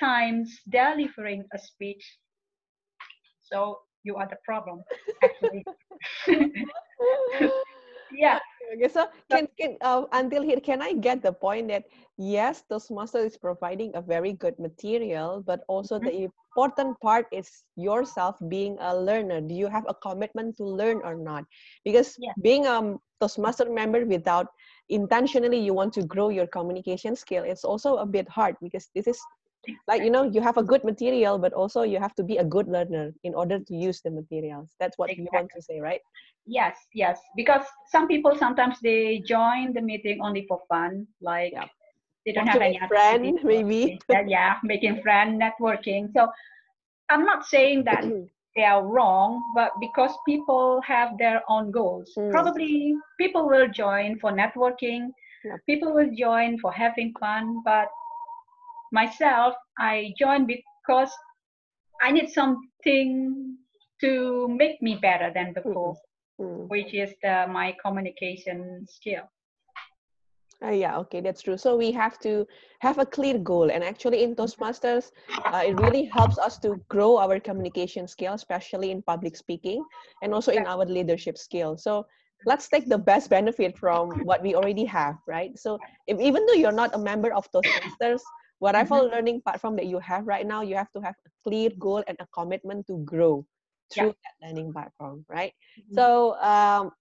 times 0.00 0.60
delivering 0.70 1.44
a 1.54 1.58
speech 1.58 2.04
so 3.42 3.78
you 4.04 4.16
are 4.16 4.28
the 4.28 4.36
problem 4.44 4.82
actually 5.22 5.64
yeah 8.10 8.38
Okay, 8.74 8.88
so 8.88 9.08
can, 9.30 9.48
can 9.58 9.76
uh, 9.80 10.04
until 10.12 10.42
here, 10.42 10.60
can 10.60 10.82
I 10.82 10.92
get 10.92 11.22
the 11.22 11.32
point 11.32 11.68
that 11.68 11.84
yes, 12.18 12.62
Toastmaster 12.68 13.18
is 13.18 13.36
providing 13.36 13.92
a 13.94 14.02
very 14.02 14.32
good 14.32 14.58
material, 14.58 15.42
but 15.46 15.64
also 15.68 15.98
the 15.98 16.28
important 16.28 17.00
part 17.00 17.26
is 17.32 17.64
yourself 17.76 18.36
being 18.48 18.76
a 18.80 18.94
learner. 18.94 19.40
Do 19.40 19.54
you 19.54 19.68
have 19.68 19.84
a 19.88 19.94
commitment 19.94 20.56
to 20.58 20.64
learn 20.64 21.00
or 21.02 21.14
not? 21.14 21.44
Because 21.84 22.18
Yeah. 22.18 22.32
being 22.42 22.66
a 22.66 22.96
Toastmaster 23.20 23.70
member 23.70 24.04
without 24.04 24.48
intentionally 24.90 25.58
you 25.58 25.72
want 25.72 25.92
to 25.94 26.04
grow 26.04 26.28
your 26.28 26.46
communication 26.46 27.16
skill, 27.16 27.44
it's 27.44 27.64
also 27.64 27.96
a 27.96 28.06
bit 28.06 28.28
hard 28.28 28.56
because 28.60 28.90
this 28.94 29.06
is 29.06 29.18
like 29.86 30.02
you 30.02 30.10
know 30.10 30.24
you 30.24 30.40
have 30.40 30.56
a 30.56 30.62
good 30.62 30.84
material, 30.84 31.38
but 31.38 31.52
also 31.52 31.82
you 31.82 31.98
have 31.98 32.14
to 32.16 32.22
be 32.24 32.36
a 32.38 32.44
good 32.44 32.68
learner 32.68 33.12
in 33.24 33.34
order 33.34 33.58
to 33.58 33.74
use 33.74 34.00
the 34.02 34.10
materials. 34.10 34.74
That's 34.80 34.96
what 34.98 35.16
you 35.16 35.26
want 35.32 35.50
to 35.54 35.62
say, 35.62 35.80
right? 35.80 36.00
Yes, 36.46 36.76
yes. 36.94 37.20
Because 37.36 37.64
some 37.90 38.08
people 38.08 38.34
sometimes 38.36 38.78
they 38.82 39.20
join 39.26 39.72
the 39.74 39.82
meeting 39.82 40.20
only 40.22 40.46
for 40.48 40.60
fun, 40.68 41.06
like 41.20 41.52
Yeah. 41.52 41.66
they 42.24 42.32
don't 42.32 42.46
have 42.46 42.62
any 42.62 42.80
friend, 42.88 43.38
maybe. 43.44 43.98
Yeah, 44.10 44.24
yeah, 44.26 44.54
making 44.64 45.02
friend, 45.02 45.40
networking. 45.40 46.12
So 46.14 46.28
I'm 47.10 47.24
not 47.24 47.44
saying 47.46 47.84
that 47.84 48.04
they 48.56 48.64
are 48.64 48.84
wrong, 48.84 49.42
but 49.54 49.72
because 49.80 50.12
people 50.26 50.80
have 50.86 51.16
their 51.18 51.42
own 51.48 51.70
goals, 51.70 52.12
Mm. 52.16 52.30
probably 52.30 52.94
people 53.20 53.48
will 53.48 53.68
join 53.68 54.18
for 54.18 54.32
networking. 54.32 55.08
Yeah. 55.44 55.56
People 55.66 55.94
will 55.94 56.10
join 56.16 56.58
for 56.58 56.72
having 56.72 57.12
fun, 57.20 57.62
but 57.64 57.88
myself, 58.92 59.54
I 59.78 60.12
joined 60.18 60.46
because 60.46 61.12
I 62.02 62.12
need 62.12 62.30
something 62.30 63.56
to 64.00 64.48
make 64.48 64.80
me 64.82 64.96
better 64.96 65.32
than 65.34 65.52
before 65.52 65.96
Mm. 66.40 66.68
which 66.68 66.94
is 66.94 67.12
the, 67.22 67.46
my 67.50 67.74
communication 67.84 68.86
skill. 68.88 69.22
Uh, 70.64 70.70
yeah, 70.70 70.98
okay, 70.98 71.20
that's 71.20 71.42
true. 71.42 71.56
So 71.56 71.76
we 71.76 71.92
have 71.92 72.18
to 72.20 72.46
have 72.80 72.98
a 72.98 73.06
clear 73.06 73.38
goal. 73.38 73.70
And 73.70 73.82
actually, 73.84 74.24
in 74.24 74.34
Toastmasters, 74.34 75.12
uh, 75.52 75.62
it 75.66 75.76
really 75.76 76.04
helps 76.04 76.38
us 76.38 76.58
to 76.58 76.80
grow 76.88 77.16
our 77.16 77.38
communication 77.38 78.08
skill, 78.08 78.34
especially 78.34 78.90
in 78.90 79.02
public 79.02 79.36
speaking 79.36 79.84
and 80.22 80.34
also 80.34 80.50
in 80.52 80.66
our 80.66 80.84
leadership 80.84 81.38
skill. 81.38 81.76
So 81.76 82.06
let's 82.44 82.68
take 82.68 82.88
the 82.88 82.98
best 82.98 83.30
benefit 83.30 83.78
from 83.78 84.18
what 84.24 84.42
we 84.42 84.54
already 84.54 84.84
have, 84.84 85.16
right? 85.28 85.56
So 85.58 85.78
if, 86.06 86.18
even 86.20 86.44
though 86.46 86.54
you're 86.54 86.72
not 86.72 86.94
a 86.94 86.98
member 86.98 87.32
of 87.32 87.50
Toastmasters, 87.52 88.22
whatever 88.58 89.02
learning 89.02 89.40
platform 89.42 89.76
that 89.76 89.86
you 89.86 89.98
have 89.98 90.26
right 90.26 90.46
now, 90.46 90.62
you 90.62 90.76
have 90.76 90.90
to 90.92 91.00
have 91.00 91.14
a 91.26 91.30
clear 91.44 91.70
goal 91.78 92.02
and 92.06 92.16
a 92.20 92.26
commitment 92.34 92.86
to 92.86 92.98
grow 93.04 93.44
through 93.92 94.12
that 94.24 94.46
learning 94.46 94.72
platform, 94.72 95.24
right? 95.28 95.52
Mhm. 95.78 95.94
So, 95.94 96.34
um, 96.42 96.92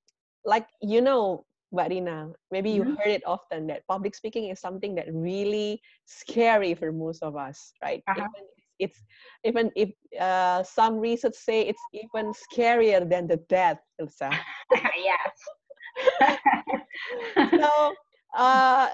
like 0.45 0.67
you 0.81 1.01
know, 1.01 1.45
Mbak 1.73 1.89
Rina, 1.89 2.31
maybe 2.51 2.69
you 2.71 2.83
Mhm. 2.83 2.95
heard 2.97 3.11
it 3.11 3.23
often 3.25 3.67
that 3.67 3.85
public 3.87 4.15
speaking 4.15 4.49
is 4.49 4.59
something 4.59 4.95
that 4.95 5.07
really 5.11 5.81
scary 6.05 6.73
for 6.75 6.91
most 6.91 7.23
of 7.23 7.35
us, 7.35 7.73
right? 7.83 8.03
Uh-huh. 8.07 8.27
Even 8.27 8.43
it's 8.79 8.99
even 9.43 9.71
if 9.75 9.89
uh, 10.19 10.63
some 10.63 10.97
research 10.99 11.35
say 11.35 11.61
it's 11.67 11.81
even 11.91 12.31
scarier 12.33 13.07
than 13.09 13.27
the 13.27 13.37
death, 13.49 13.79
Ilsa. 13.99 14.31
yes. 14.95 15.35
so, 17.59 17.95
uh, 18.35 18.89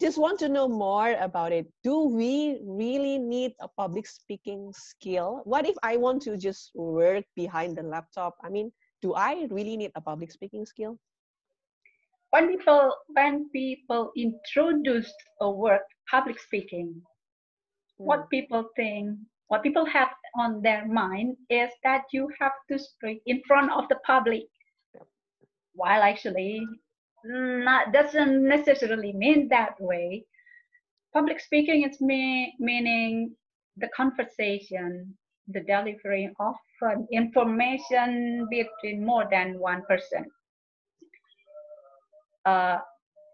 just 0.00 0.18
want 0.18 0.38
to 0.40 0.48
know 0.48 0.68
more 0.68 1.12
about 1.20 1.52
it. 1.52 1.66
Do 1.82 2.08
we 2.08 2.58
really 2.62 3.18
need 3.18 3.52
a 3.60 3.68
public 3.68 4.06
speaking 4.06 4.72
skill? 4.72 5.42
What 5.44 5.66
if 5.66 5.76
I 5.82 5.96
want 5.96 6.22
to 6.22 6.36
just 6.36 6.70
work 6.74 7.24
behind 7.36 7.76
the 7.76 7.82
laptop? 7.82 8.36
I 8.42 8.48
mean, 8.48 8.72
do 9.02 9.14
I 9.14 9.46
really 9.50 9.76
need 9.76 9.92
a 9.94 10.00
public 10.00 10.30
speaking 10.32 10.64
skill? 10.66 10.98
when 12.30 12.48
people 12.48 12.94
when 13.08 13.48
people 13.50 14.12
introduce 14.16 15.12
a 15.40 15.50
word 15.50 15.80
public 16.10 16.38
speaking, 16.38 17.02
Mm. 18.00 18.06
what 18.06 18.28
people 18.30 18.64
think, 18.76 19.18
what 19.48 19.62
people 19.62 19.84
have 19.86 20.10
on 20.34 20.62
their 20.62 20.86
mind 20.86 21.36
is 21.50 21.70
that 21.84 22.04
you 22.12 22.28
have 22.40 22.52
to 22.70 22.78
speak 22.78 23.22
in 23.26 23.42
front 23.46 23.70
of 23.72 23.88
the 23.88 23.96
public. 24.06 24.44
While 25.74 26.02
actually, 26.02 26.66
not 27.24 27.92
doesn't 27.92 28.46
necessarily 28.48 29.12
mean 29.12 29.48
that 29.48 29.74
way. 29.80 30.24
Public 31.14 31.40
speaking 31.40 31.84
is 31.88 32.00
me, 32.00 32.54
meaning 32.58 33.34
the 33.76 33.88
conversation, 33.96 35.16
the 35.48 35.60
delivery 35.60 36.30
of 36.38 36.56
uh, 36.86 36.96
information 37.12 38.46
between 38.50 39.04
more 39.04 39.26
than 39.30 39.58
one 39.58 39.82
person, 39.88 40.26
uh, 42.46 42.78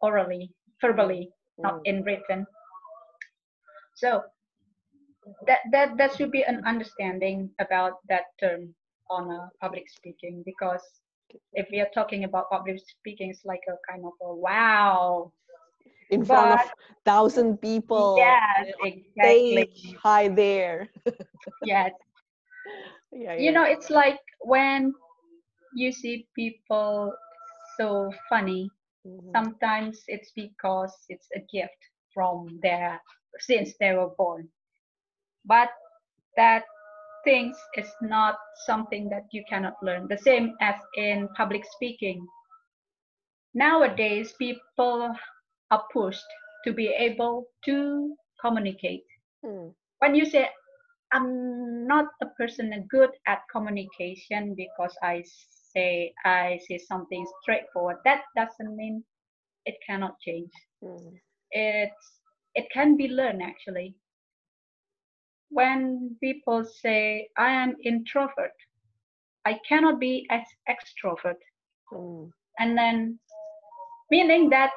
orally, 0.02 0.50
verbally, 0.80 1.30
not 1.58 1.74
Mm. 1.74 1.82
in 1.84 2.02
written. 2.04 2.46
So 3.94 4.22
that 5.46 5.60
that 5.72 5.96
that 5.98 6.14
should 6.16 6.30
be 6.30 6.42
an 6.44 6.62
understanding 6.66 7.50
about 7.60 7.94
that 8.08 8.24
term 8.40 8.74
on 9.10 9.30
uh, 9.30 9.48
public 9.60 9.88
speaking 9.88 10.42
because 10.44 10.82
if 11.52 11.66
we 11.70 11.80
are 11.80 11.88
talking 11.94 12.24
about 12.24 12.50
public 12.50 12.78
speaking, 12.78 13.30
it's 13.30 13.44
like 13.44 13.62
a 13.68 13.76
kind 13.90 14.04
of 14.04 14.12
a 14.22 14.34
wow. 14.34 15.32
in 16.10 16.24
front 16.24 16.52
of 16.52 16.60
thousand 17.04 17.60
people 17.60 18.38
yes, 18.56 18.66
exactly. 18.80 19.68
stage 19.68 19.94
high 20.02 20.28
there 20.28 20.88
Yes. 21.62 21.92
yeah, 23.12 23.34
You 23.36 23.52
know, 23.52 23.64
it's 23.64 23.90
like 23.90 24.20
when 24.40 24.94
you 25.74 25.92
see 25.92 26.28
people 26.34 27.14
so 27.76 28.12
funny. 28.28 28.70
Mhm. 29.06 29.34
Sometimes 29.34 30.04
it's 30.08 30.32
because 30.34 30.94
it's 31.08 31.28
a 31.34 31.40
gift 31.52 31.78
from 32.14 32.58
their 32.62 33.00
since 33.40 33.74
they 33.78 33.94
were 33.94 34.10
born. 34.16 34.48
But 35.44 35.70
that 36.36 36.64
things 37.24 37.56
is 37.76 37.90
not 38.02 38.36
something 38.66 39.08
that 39.08 39.24
you 39.32 39.42
cannot 39.48 39.74
learn. 39.82 40.06
The 40.08 40.18
same 40.18 40.54
as 40.60 40.76
in 40.96 41.28
public 41.36 41.64
speaking. 41.64 42.26
Nowadays, 43.54 44.34
people 44.38 45.14
are 45.70 45.84
pushed 45.92 46.26
to 46.64 46.72
be 46.72 46.88
able 46.88 47.46
to 47.64 48.14
communicate. 48.40 49.04
Mm. 49.44 49.74
When 49.98 50.14
you 50.14 50.24
say 50.24 50.48
I'm 51.12 51.86
not 51.86 52.06
a 52.22 52.26
person 52.38 52.88
good 52.90 53.10
at 53.26 53.42
communication 53.52 54.54
because 54.56 54.96
I 55.02 55.22
say 55.72 56.12
I 56.24 56.58
say 56.68 56.78
something 56.78 57.24
straightforward, 57.42 57.98
that 58.04 58.22
doesn't 58.36 58.76
mean 58.76 59.04
it 59.64 59.76
cannot 59.86 60.18
change. 60.20 60.50
Mm. 60.82 61.14
It's 61.52 62.20
it 62.54 62.66
can 62.72 62.96
be 62.96 63.08
learned 63.08 63.42
actually. 63.42 63.94
When 65.54 66.16
people 66.20 66.64
say 66.64 67.28
I 67.38 67.50
am 67.50 67.76
introvert, 67.84 68.56
I 69.44 69.60
cannot 69.68 70.00
be 70.00 70.26
as 70.30 70.42
extrovert. 70.68 71.38
Mm. 71.92 72.30
And 72.58 72.76
then 72.76 73.20
meaning 74.10 74.50
that 74.50 74.72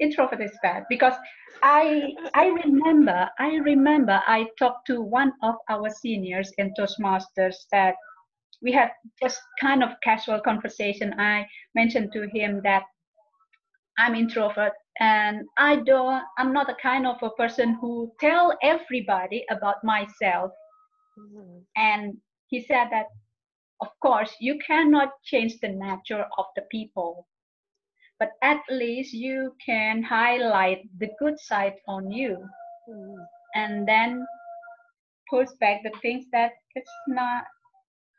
introvert 0.00 0.40
is 0.40 0.56
bad 0.62 0.84
because 0.88 1.14
I 1.62 2.14
I 2.34 2.46
remember 2.46 3.28
I 3.38 3.56
remember 3.56 4.22
I 4.26 4.46
talked 4.58 4.86
to 4.86 5.02
one 5.02 5.32
of 5.42 5.56
our 5.68 5.90
seniors 5.90 6.50
in 6.56 6.72
Toastmasters 6.78 7.56
that 7.72 7.96
we 8.62 8.72
had 8.72 8.90
just 9.22 9.40
kind 9.60 9.82
of 9.82 9.90
casual 10.02 10.40
conversation. 10.40 11.14
I 11.18 11.46
mentioned 11.74 12.12
to 12.12 12.28
him 12.28 12.60
that 12.64 12.84
I'm 13.98 14.14
introvert 14.14 14.72
and 15.00 15.46
I 15.58 15.76
don't 15.76 16.22
I'm 16.38 16.52
not 16.52 16.66
the 16.68 16.76
kind 16.82 17.06
of 17.06 17.22
a 17.22 17.30
person 17.30 17.74
who 17.80 18.12
tell 18.20 18.56
everybody 18.62 19.44
about 19.50 19.82
myself. 19.84 20.52
Mm. 21.18 21.62
And 21.76 22.16
he 22.48 22.62
said 22.64 22.88
that 22.90 23.06
of 23.82 23.88
course 24.02 24.34
you 24.40 24.58
cannot 24.66 25.10
change 25.24 25.58
the 25.60 25.68
nature 25.68 26.26
of 26.38 26.46
the 26.56 26.62
people 26.70 27.26
but 28.18 28.30
at 28.42 28.60
least 28.70 29.12
you 29.14 29.54
can 29.64 30.02
highlight 30.02 30.80
the 30.98 31.10
good 31.18 31.38
side 31.38 31.74
on 31.88 32.10
you 32.10 32.36
Mm. 32.88 33.16
and 33.54 33.86
then 33.88 34.26
push 35.30 35.48
back 35.60 35.82
the 35.82 35.92
things 36.02 36.24
that 36.32 36.52
it's 36.74 36.96
not 37.08 37.44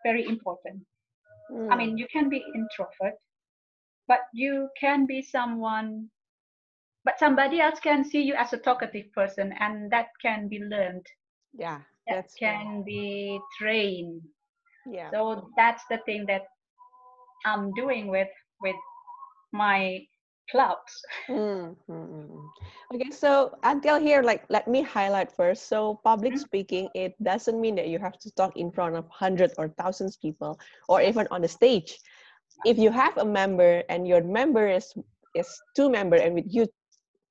very 0.06 0.24
important 0.28 0.84
i 1.72 1.74
Mm. 1.74 1.78
mean 1.78 1.98
you 1.98 2.08
can 2.14 2.30
be 2.30 2.44
introvert 2.56 3.16
but 4.10 4.22
you 4.34 4.70
can 4.80 5.08
be 5.08 5.22
someone 5.24 6.10
but 7.06 7.20
somebody 7.20 7.62
else 7.62 7.80
can 7.80 8.04
see 8.04 8.22
you 8.22 8.36
as 8.36 8.54
a 8.54 8.58
talkative 8.60 9.12
person 9.14 9.54
and 9.60 9.92
that 9.92 10.08
can 10.22 10.50
be 10.50 10.60
learned 10.60 11.08
yeah, 11.58 11.82
that 12.08 12.26
can 12.40 12.84
be 12.86 13.40
trained 13.60 14.22
yeah. 14.86 15.14
so 15.14 15.50
that's 15.58 15.84
the 15.92 16.00
thing 16.06 16.26
that 16.28 16.44
i'm 17.46 17.72
doing 17.74 18.08
with 18.08 18.30
with 18.62 18.76
my 19.54 20.00
clubs 20.52 20.94
Mm, 21.30 21.76
mm, 21.90 22.08
mm, 22.10 22.28
mm. 22.30 22.50
Okay, 22.94 23.12
so 23.12 23.56
until 23.64 24.00
here, 24.00 24.22
like 24.24 24.44
let 24.50 24.68
me 24.68 24.82
highlight 24.82 25.32
first. 25.32 25.68
So 25.68 26.00
public 26.04 26.36
Mhm. 26.36 26.40
speaking, 26.40 26.90
it 26.96 27.16
doesn't 27.24 27.60
mean 27.62 27.76
that 27.76 27.88
you 27.90 28.00
have 28.00 28.18
to 28.20 28.32
talk 28.34 28.58
in 28.58 28.72
front 28.72 28.96
of 28.96 29.08
hundreds 29.10 29.54
or 29.58 29.70
thousands 29.70 30.18
people, 30.18 30.60
or 30.90 31.02
even 31.02 31.28
on 31.32 31.42
the 31.42 31.48
stage. 31.48 32.00
If 32.66 32.78
you 32.78 32.92
have 32.92 33.18
a 33.18 33.26
member 33.26 33.84
and 33.90 34.08
your 34.08 34.24
member 34.24 34.68
is 34.68 34.94
is 35.36 35.48
two 35.76 35.90
member 35.90 36.16
and 36.16 36.36
with 36.36 36.46
you 36.48 36.68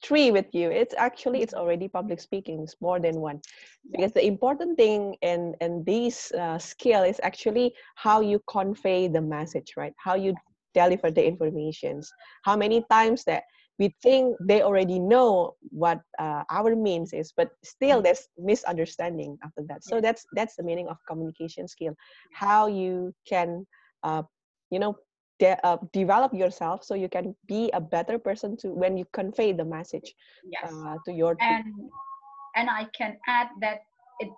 three 0.02 0.30
with 0.30 0.46
you, 0.52 0.70
it's 0.70 0.94
actually 0.96 1.42
it's 1.42 1.54
already 1.54 1.88
public 1.88 2.20
speaking. 2.20 2.62
It's 2.62 2.76
more 2.80 3.00
than 3.00 3.20
one, 3.20 3.40
because 3.90 4.12
the 4.12 4.24
important 4.24 4.76
thing 4.76 5.16
in 5.22 5.54
in 5.60 5.84
this 5.84 6.32
uh, 6.32 6.58
skill 6.58 7.02
is 7.02 7.20
actually 7.22 7.74
how 7.96 8.20
you 8.20 8.40
convey 8.48 9.08
the 9.08 9.20
message, 9.20 9.74
right? 9.76 9.92
How 9.98 10.14
you 10.14 10.34
deliver 10.74 11.10
the 11.10 11.26
informations. 11.26 12.10
How 12.44 12.56
many 12.56 12.84
times 12.90 13.24
that 13.24 13.42
we 13.78 13.94
think 14.02 14.36
they 14.40 14.62
already 14.62 14.98
know 14.98 15.54
what 15.70 16.00
uh, 16.18 16.42
our 16.50 16.74
means 16.74 17.12
is 17.12 17.32
but 17.36 17.50
still 17.64 18.02
there's 18.02 18.28
misunderstanding 18.36 19.38
after 19.44 19.62
that. 19.68 19.84
So 19.84 20.00
that's 20.00 20.26
that's 20.32 20.56
the 20.56 20.62
meaning 20.62 20.88
of 20.88 20.96
communication 21.08 21.68
skill. 21.68 21.94
How 22.32 22.66
you 22.66 23.12
can 23.28 23.66
uh, 24.02 24.22
you 24.70 24.78
know 24.78 24.96
de- 25.38 25.58
uh, 25.64 25.76
develop 25.92 26.32
yourself 26.34 26.82
so 26.84 26.94
you 26.94 27.08
can 27.08 27.34
be 27.46 27.70
a 27.72 27.80
better 27.80 28.18
person 28.18 28.56
to 28.56 28.68
when 28.68 28.96
you 28.96 29.04
convey 29.12 29.52
the 29.52 29.64
message 29.64 30.14
yes 30.44 30.70
uh, 30.86 30.96
to 31.04 31.12
your 31.12 31.34
people. 31.36 31.54
and 31.54 31.74
and 32.56 32.70
i 32.70 32.84
can 32.98 33.16
add 33.28 33.48
that 33.60 33.80
it, 34.20 34.30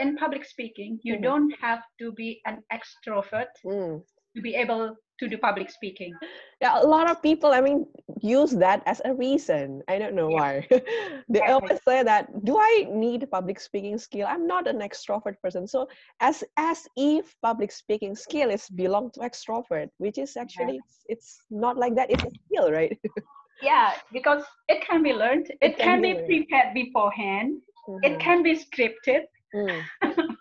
in 0.00 0.16
public 0.16 0.44
speaking 0.44 0.98
you 1.02 1.16
Mhm. 1.16 1.22
don't 1.22 1.52
have 1.60 1.82
to 1.98 2.12
be 2.12 2.40
an 2.46 2.62
extrovert 2.72 3.52
Mm. 3.64 4.02
to 4.36 4.42
be 4.42 4.54
able 4.54 4.96
to 5.20 5.28
do 5.28 5.38
public 5.38 5.70
speaking. 5.70 6.12
Yeah 6.60 6.80
a 6.80 6.86
lot 6.86 7.10
of 7.10 7.22
people 7.22 7.50
i 7.52 7.60
mean 7.60 7.86
use 8.22 8.52
that 8.52 8.82
as 8.86 9.00
a 9.04 9.14
reason. 9.14 9.82
I 9.88 9.98
don't 9.98 10.14
know 10.14 10.30
Yeah. 10.30 10.38
why. 10.38 10.68
They 11.28 11.40
always 11.40 11.80
say 11.88 12.02
that 12.02 12.26
do 12.44 12.56
i 12.58 12.86
need 12.90 13.30
public 13.30 13.60
speaking 13.60 13.98
skill? 13.98 14.26
I'm 14.28 14.46
not 14.46 14.66
an 14.66 14.80
extrovert 14.80 15.36
person. 15.42 15.66
So 15.66 15.88
as 16.20 16.44
as 16.56 16.86
if 16.96 17.34
public 17.42 17.70
speaking 17.72 18.14
skill 18.14 18.50
is 18.50 18.68
belong 18.68 19.10
to 19.14 19.20
extrovert 19.20 19.88
which 19.98 20.18
is 20.18 20.36
actually 20.36 20.76
it's, 20.82 20.96
it's 21.08 21.28
not 21.50 21.76
like 21.76 21.94
that 21.96 22.10
it's 22.10 22.24
a 22.24 22.30
skill 22.46 22.70
right? 22.72 22.98
Yeah 23.62 23.92
because 24.12 24.42
it 24.68 24.84
can 24.86 25.02
be 25.02 25.12
learned 25.12 25.46
it, 25.60 25.76
can 25.76 25.84
can, 25.84 26.02
be 26.02 26.12
be, 26.14 26.22
prepared 26.30 26.74
beforehand 26.74 27.60
it 28.02 28.12
Mhm. 28.12 28.20
can 28.20 28.42
be 28.42 28.54
scripted. 28.64 29.22
Mm. 29.54 29.80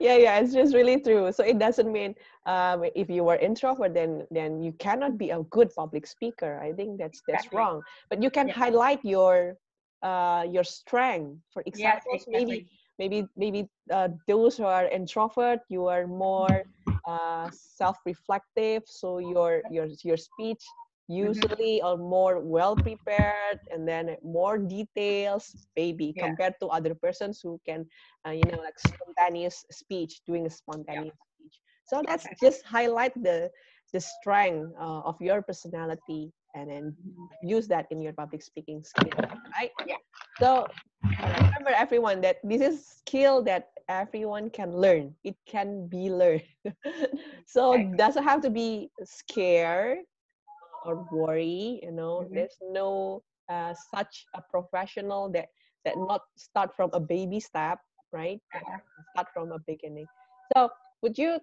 yeah 0.00 0.16
yeah 0.16 0.38
it's 0.38 0.52
just 0.52 0.74
really 0.74 1.00
true. 1.00 1.32
So 1.32 1.44
it 1.44 1.58
doesn't 1.58 1.90
mean 1.92 2.14
um, 2.50 2.84
if 2.96 3.10
you 3.10 3.24
were 3.24 3.36
introvert 3.36 3.94
then 3.94 4.26
then 4.30 4.62
you 4.62 4.72
cannot 4.86 5.18
be 5.18 5.30
a 5.30 5.42
good 5.56 5.74
public 5.76 6.06
speaker. 6.06 6.60
I 6.62 6.72
think 6.72 6.98
that's 6.98 7.22
that's 7.28 7.52
Exactly. 7.52 7.58
wrong. 7.58 7.82
But 8.10 8.22
you 8.22 8.30
can 8.30 8.48
Yeah. 8.48 8.54
highlight 8.54 9.04
your 9.04 9.56
uh, 10.02 10.46
your 10.50 10.64
strength. 10.64 11.42
For 11.52 11.62
example 11.66 12.26
maybe 12.32 12.56
exactly. 12.56 12.70
maybe 12.98 13.28
maybe 13.36 13.70
uh, 13.90 14.08
those 14.28 14.56
who 14.58 14.64
are 14.64 14.86
introvert 14.88 15.60
you 15.68 15.86
are 15.86 16.06
more 16.06 16.64
uh, 17.06 17.50
self-reflective. 17.52 18.82
So 18.86 19.18
your 19.18 19.62
your 19.68 19.88
your 20.04 20.16
speech 20.18 20.74
usually 21.08 21.82
are 21.82 21.96
more 21.96 22.40
well 22.40 22.76
prepared 22.76 23.58
and 23.70 23.88
then 23.88 24.16
more 24.22 24.58
details 24.58 25.66
maybe 25.76 26.14
Yeah. 26.14 26.24
compared 26.24 26.54
to 26.60 26.68
other 26.68 26.94
persons 26.94 27.40
who 27.42 27.60
can 27.66 27.86
uh, 28.26 28.30
you 28.30 28.46
know 28.46 28.58
like 28.58 28.78
spontaneous 28.78 29.64
speech 29.70 30.22
doing 30.26 30.46
a 30.46 30.50
spontaneous 30.50 31.14
so 31.90 32.04
that's 32.06 32.28
Okay. 32.28 32.36
just 32.38 32.64
highlight 32.64 33.14
the 33.22 33.50
the 33.92 34.00
strength 34.00 34.72
uh, 34.80 35.00
of 35.10 35.20
your 35.20 35.42
personality 35.42 36.32
and 36.54 36.70
then 36.70 36.96
use 37.42 37.68
that 37.68 37.86
in 37.90 38.00
your 38.00 38.12
public 38.14 38.42
speaking 38.42 38.82
skill 38.82 39.26
right? 39.58 39.70
Yeah. 39.86 39.98
so 40.40 40.68
remember 41.36 41.70
everyone 41.76 42.20
that 42.22 42.38
this 42.44 42.62
is 42.62 42.86
skill 42.86 43.42
that 43.44 43.70
everyone 43.88 44.50
can 44.50 44.72
learn. 44.76 45.14
It 45.24 45.36
can 45.46 45.88
be 45.88 46.10
learned. 46.10 46.46
So 47.46 47.90
doesn't 47.96 48.24
have 48.24 48.42
to 48.42 48.50
be 48.50 48.90
scared 49.04 49.98
or 50.82 51.06
worry 51.10 51.80
you 51.82 51.92
know? 51.92 52.26
Mhm. 52.26 52.34
there's 52.34 52.58
no 52.62 53.22
uh, 53.48 53.74
such 53.74 54.26
a 54.34 54.42
professional 54.42 55.30
that 55.32 55.48
that 55.84 55.96
not 55.96 56.22
start 56.36 56.74
from 56.76 56.90
a 56.92 57.00
baby 57.00 57.40
step 57.40 57.80
right? 58.12 58.40
Start 59.14 59.28
from 59.32 59.52
a 59.52 59.58
beginning. 59.58 60.06
So 60.56 60.70
would 61.02 61.18
you 61.18 61.40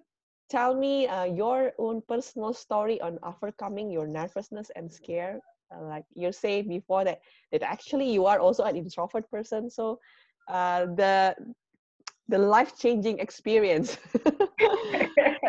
tell 0.48 0.74
me 0.74 1.06
uh, 1.06 1.24
your 1.24 1.72
own 1.78 2.02
personal 2.08 2.52
story 2.52 3.00
on 3.00 3.18
overcoming 3.22 3.90
your 3.90 4.06
nervousness 4.06 4.70
and 4.76 4.90
scare. 4.90 5.40
Uh, 5.74 5.82
like 5.84 6.04
you 6.14 6.32
said 6.32 6.68
before 6.68 7.04
that 7.04 7.20
that 7.52 7.62
actually 7.62 8.10
you 8.10 8.26
are 8.26 8.38
also 8.40 8.64
an 8.64 8.76
introvert 8.76 9.30
person. 9.30 9.70
So 9.70 9.98
uh, 10.48 10.86
the 10.86 11.34
the 12.28 12.38
life 12.38 12.76
changing 12.78 13.18
experience 13.18 13.98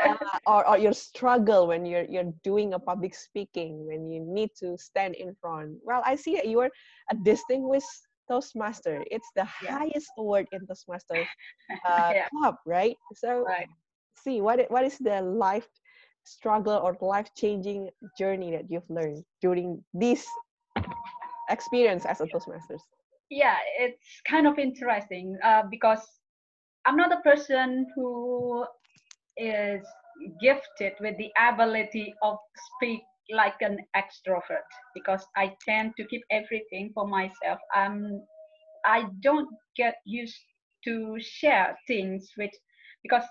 uh, 0.06 0.38
or, 0.46 0.68
or 0.68 0.78
your 0.78 0.94
struggle 0.94 1.68
when 1.68 1.86
you're 1.86 2.06
you're 2.10 2.32
doing 2.44 2.74
a 2.74 2.80
public 2.80 3.14
speaking 3.16 3.86
when 3.88 4.10
you 4.10 4.22
need 4.22 4.50
to 4.60 4.78
stand 4.78 5.16
in 5.16 5.36
front. 5.42 5.78
Well 5.84 6.02
i 6.06 6.16
see 6.16 6.36
that 6.36 6.48
you 6.48 6.60
are 6.60 6.72
a 7.12 7.16
distinguished 7.24 8.08
toastmaster. 8.30 9.04
It's 9.12 9.32
the 9.36 9.46
Yeah. 9.60 9.78
highest 9.78 10.12
award 10.18 10.48
in 10.52 10.66
toastmasters 10.68 11.28
uh, 11.88 12.14
Yeah. 12.14 12.28
club 12.32 12.56
right? 12.66 12.98
So 13.14 13.48
right 13.48 13.68
see 14.24 14.42
what 14.42 14.60
what 14.70 14.86
is 14.86 14.98
the 14.98 15.22
life 15.22 15.68
struggle 16.24 16.80
or 16.84 16.98
life 17.02 17.30
changing 17.36 17.90
journey 18.18 18.52
that 18.52 18.70
you've 18.70 18.90
learned 18.90 19.24
during 19.42 19.84
this 19.94 20.26
experience 21.50 22.06
as 22.06 22.22
a 22.22 22.26
toastmasters? 22.26 22.82
Yeah 23.30 23.58
it's 23.80 24.22
kind 24.28 24.48
of 24.48 24.58
interesting 24.60 25.38
uh, 25.44 25.64
because 25.70 26.06
i'm 26.86 26.96
not 26.96 27.12
a 27.12 27.22
person 27.22 27.86
who 27.96 28.66
is 29.38 29.84
gifted 30.42 30.94
with 31.00 31.16
the 31.18 31.30
ability 31.50 32.14
of 32.24 32.38
speak 32.76 33.02
like 33.32 33.62
an 33.62 33.78
extrovert 33.96 34.68
because 34.94 35.26
i 35.38 35.54
tend 35.68 35.94
to 35.98 36.06
keep 36.08 36.24
everything 36.32 36.92
for 36.94 37.08
myself. 37.08 37.60
I'm 37.76 38.22
i 38.86 39.04
don't 39.22 39.50
get 39.76 39.96
used 40.06 40.40
to 40.86 41.18
share 41.20 41.78
things 41.88 42.30
with 42.38 42.52
because 43.04 43.24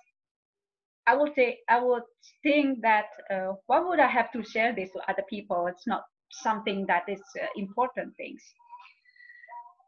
i 1.09 1.15
would 1.17 1.33
say 1.35 1.59
i 1.69 1.79
would 1.83 2.03
think 2.43 2.81
that 2.83 3.07
uh, 3.35 3.53
why 3.67 3.79
would 3.81 4.01
i 4.01 4.07
have 4.07 4.31
to 4.33 4.43
share 4.45 4.75
this 4.75 4.91
to 4.93 5.01
other 5.11 5.25
people? 5.29 5.67
It's 5.67 5.87
not 5.87 6.05
something 6.31 6.85
that 6.87 7.05
is 7.09 7.23
uh, 7.43 7.47
important 7.57 8.15
things. 8.17 8.43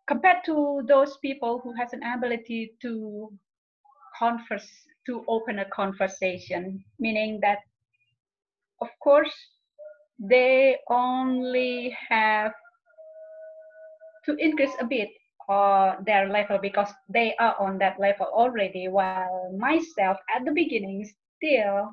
Compared 0.09 0.38
to 0.46 0.83
those 0.88 1.18
people 1.18 1.61
who 1.62 1.72
has 1.74 1.92
an 1.92 2.00
ability 2.02 2.72
to 2.83 3.30
converse 4.18 4.68
to 5.06 5.24
open 5.28 5.61
a 5.61 5.64
conversation 5.70 6.85
meaning 6.98 7.38
that 7.40 7.59
of 8.80 8.88
course 9.02 9.33
they 10.18 10.76
only 10.90 11.96
have 12.09 12.52
to 14.24 14.37
increase 14.37 14.74
a 14.80 14.85
bit 14.85 15.09
uh, 15.50 15.96
their 16.06 16.28
level 16.28 16.58
because 16.62 16.90
they 17.08 17.34
are 17.40 17.56
on 17.60 17.78
that 17.78 17.98
level 18.00 18.26
already 18.26 18.88
while 18.88 19.52
myself 19.58 20.16
at 20.34 20.44
the 20.44 20.52
beginning 20.52 21.04
still 21.36 21.92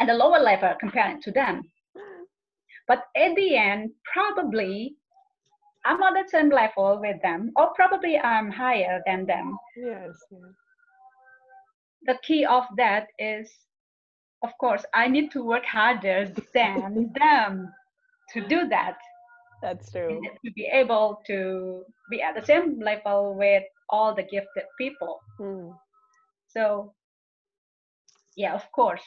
at 0.00 0.08
a 0.08 0.14
lower 0.14 0.40
level 0.40 0.74
compared 0.80 1.22
to 1.22 1.32
them. 1.32 1.62
But 2.88 3.04
at 3.16 3.34
the 3.36 3.56
end 3.56 3.90
probably 4.12 4.96
i'm 5.84 6.02
on 6.02 6.14
the 6.14 6.28
same 6.28 6.50
level 6.50 7.00
with 7.00 7.20
them 7.22 7.50
or 7.56 7.72
probably 7.74 8.18
i'm 8.18 8.50
higher 8.50 9.02
than 9.06 9.26
them. 9.26 9.58
Yes, 9.76 10.16
the 12.04 12.18
key 12.22 12.44
of 12.44 12.64
that 12.76 13.06
is 13.18 13.50
of 14.42 14.50
course 14.60 14.84
i 14.94 15.08
need 15.08 15.30
to 15.30 15.44
work 15.44 15.64
harder 15.64 16.32
than 16.54 17.12
them 17.18 17.72
to 18.32 18.46
do 18.48 18.68
that 18.68 18.98
That's 19.62 19.92
true. 19.92 20.20
to 20.44 20.52
be 20.52 20.66
able 20.72 21.22
to 21.26 21.84
be 22.10 22.22
at 22.22 22.34
the 22.34 22.44
same 22.44 22.80
level 22.80 23.34
with 23.36 23.64
all 23.90 24.14
the 24.14 24.22
gifted 24.24 24.64
people 24.78 25.20
Mm. 25.40 25.78
so 26.48 26.94
yeah 28.36 28.54
of 28.54 28.64
course 28.72 29.02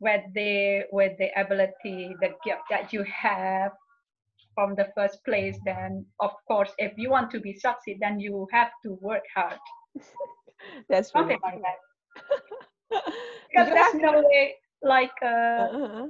with 0.00 0.22
the 0.34 0.82
with 0.92 1.12
the 1.18 1.28
ability 1.40 2.14
the 2.20 2.30
gift 2.44 2.62
that 2.70 2.92
you 2.92 3.04
have 3.04 3.72
from 4.54 4.74
the 4.76 4.86
first 4.96 5.24
place 5.24 5.58
then 5.64 6.04
of 6.20 6.30
course 6.48 6.72
if 6.78 6.92
you 6.96 7.10
want 7.10 7.30
to 7.30 7.40
be 7.40 7.54
succeed 7.54 7.98
then 8.00 8.18
you 8.20 8.46
have 8.52 8.70
to 8.82 8.98
work 9.00 9.24
hard 9.34 9.58
That's 10.88 11.14
really 11.14 11.36
something 11.36 11.38
like 11.42 11.60
that 11.62 11.78
because 13.50 13.70
there's 13.72 13.94
no 13.94 14.20
way 14.22 14.54
like 14.82 15.16
uh, 15.22 15.68
Uh-huh. 15.72 16.06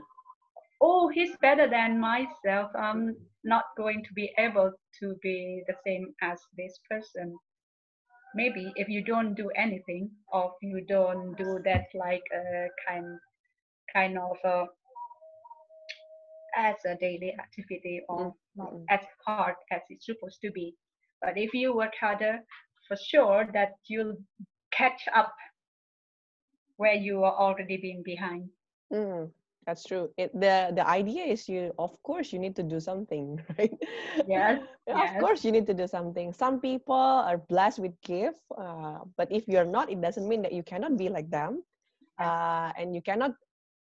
oh 0.82 1.08
he's 1.08 1.36
better 1.38 1.68
than 1.68 1.98
myself 2.00 2.70
i'm 2.76 3.16
not 3.44 3.64
going 3.76 4.04
to 4.04 4.12
be 4.14 4.32
able 4.38 4.72
to 5.00 5.16
be 5.22 5.62
the 5.66 5.74
same 5.86 6.14
as 6.22 6.38
this 6.56 6.78
person. 6.90 7.36
Maybe 8.34 8.72
if 8.76 8.88
you 8.88 9.04
don't 9.04 9.34
do 9.34 9.50
anything 9.56 10.10
or 10.32 10.52
if 10.52 10.68
you 10.68 10.84
don't 10.86 11.34
do 11.36 11.60
that 11.64 11.86
like 11.94 12.22
a 12.34 12.68
kind 12.88 13.18
kind 13.92 14.18
of 14.18 14.36
a, 14.44 14.64
as 16.56 16.76
a 16.86 16.96
daily 16.96 17.34
activity 17.38 18.00
or 18.08 18.34
not 18.56 18.72
mm. 18.72 18.84
as 18.88 19.00
hard 19.26 19.54
as 19.70 19.82
it's 19.90 20.06
supposed 20.06 20.40
to 20.42 20.50
be. 20.50 20.74
But 21.20 21.36
if 21.36 21.52
you 21.52 21.76
work 21.76 21.92
harder 22.00 22.38
for 22.88 22.96
sure 22.96 23.48
that 23.52 23.72
you'll 23.86 24.16
catch 24.72 25.02
up 25.14 25.34
where 26.76 26.94
you 26.94 27.22
are 27.22 27.34
already 27.34 27.76
being 27.76 28.02
behind. 28.04 28.48
Mm, 28.92 29.30
that's 29.66 29.84
true. 29.84 30.10
It 30.16 30.32
the 30.34 30.72
the 30.74 30.84
idea 30.86 31.24
is 31.24 31.48
you 31.48 31.72
of 31.78 31.96
course 32.02 32.32
you 32.32 32.38
need 32.38 32.56
to 32.56 32.62
do 32.62 32.80
something, 32.80 33.40
right? 33.58 33.74
Yes, 34.26 34.58
Yeah, 34.86 34.92
Of 35.02 35.16
course 35.18 35.44
you 35.44 35.52
need 35.52 35.66
to 35.66 35.74
do 35.74 35.86
something. 35.86 36.32
Some 36.32 36.60
people 36.60 36.94
are 36.96 37.38
blessed 37.38 37.78
with 37.80 37.94
gift, 38.02 38.40
uh, 38.56 39.00
but 39.16 39.30
if 39.30 39.46
you're 39.48 39.66
not, 39.68 39.90
it 39.90 40.00
doesn't 40.00 40.28
mean 40.28 40.42
that 40.42 40.52
you 40.52 40.62
cannot 40.62 40.96
be 40.96 41.08
like 41.08 41.30
them, 41.30 41.62
uh, 42.18 42.72
and 42.76 42.94
you 42.94 43.02
cannot 43.02 43.34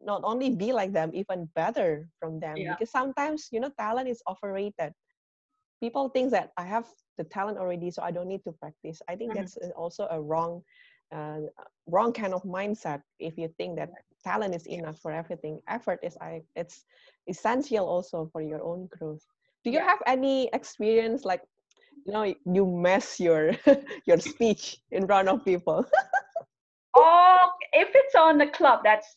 not 0.01 0.21
only 0.23 0.49
be 0.55 0.71
like 0.73 0.93
them, 0.93 1.11
even 1.13 1.47
better 1.55 2.09
from 2.19 2.39
them. 2.39 2.65
Yeah. 2.65 2.75
Because 2.75 2.91
sometimes 2.91 3.49
you 3.51 3.59
know 3.59 3.71
talent 3.77 4.09
is 4.09 4.21
overrated. 4.29 4.93
People 5.81 6.09
think 6.09 6.31
that 6.31 6.51
I 6.57 6.63
have 6.65 6.87
the 7.17 7.23
talent 7.23 7.57
already, 7.57 7.91
so 7.91 8.01
I 8.03 8.11
don't 8.11 8.27
need 8.27 8.43
to 8.45 8.51
practice. 8.53 9.01
I 9.07 9.15
think 9.15 9.33
Mhm. 9.33 9.35
that's 9.35 9.57
uh, 9.57 9.69
also 9.75 10.07
a 10.09 10.21
wrong, 10.21 10.63
uh, 11.11 11.39
wrong 11.87 12.13
kind 12.13 12.33
of 12.33 12.43
mindset. 12.43 13.01
If 13.19 13.37
you 13.37 13.49
think 13.57 13.77
that 13.77 13.89
talent 14.23 14.55
is 14.55 14.67
enough 14.67 14.99
for 14.99 15.11
everything, 15.11 15.61
effort 15.67 15.99
is 16.03 16.17
I 16.21 16.41
it's 16.55 16.85
essential 17.27 17.85
also 17.87 18.29
for 18.31 18.41
your 18.41 18.63
own 18.63 18.87
growth. 18.87 19.25
Do 19.63 19.71
you 19.71 19.79
have 19.79 19.99
any 20.07 20.49
experience 20.53 21.25
like, 21.25 21.41
you 22.05 22.13
know, 22.13 22.33
you 22.45 22.65
mess 22.65 23.19
your 23.19 23.51
your 24.05 24.19
speech 24.19 24.77
in 24.91 25.05
front 25.07 25.29
of 25.29 25.45
people? 25.45 25.85
Oh, 26.95 27.51
if 27.73 27.89
it's 27.93 28.15
on 28.15 28.37
the 28.37 28.47
club, 28.47 28.81
that's 28.83 29.15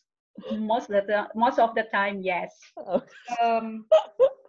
most 0.51 0.89
of 0.89 1.07
the 1.07 1.27
most 1.35 1.59
of 1.59 1.75
the 1.75 1.83
time, 1.91 2.21
yes. 2.21 2.53
Oh. 2.77 3.01
Um, 3.41 3.85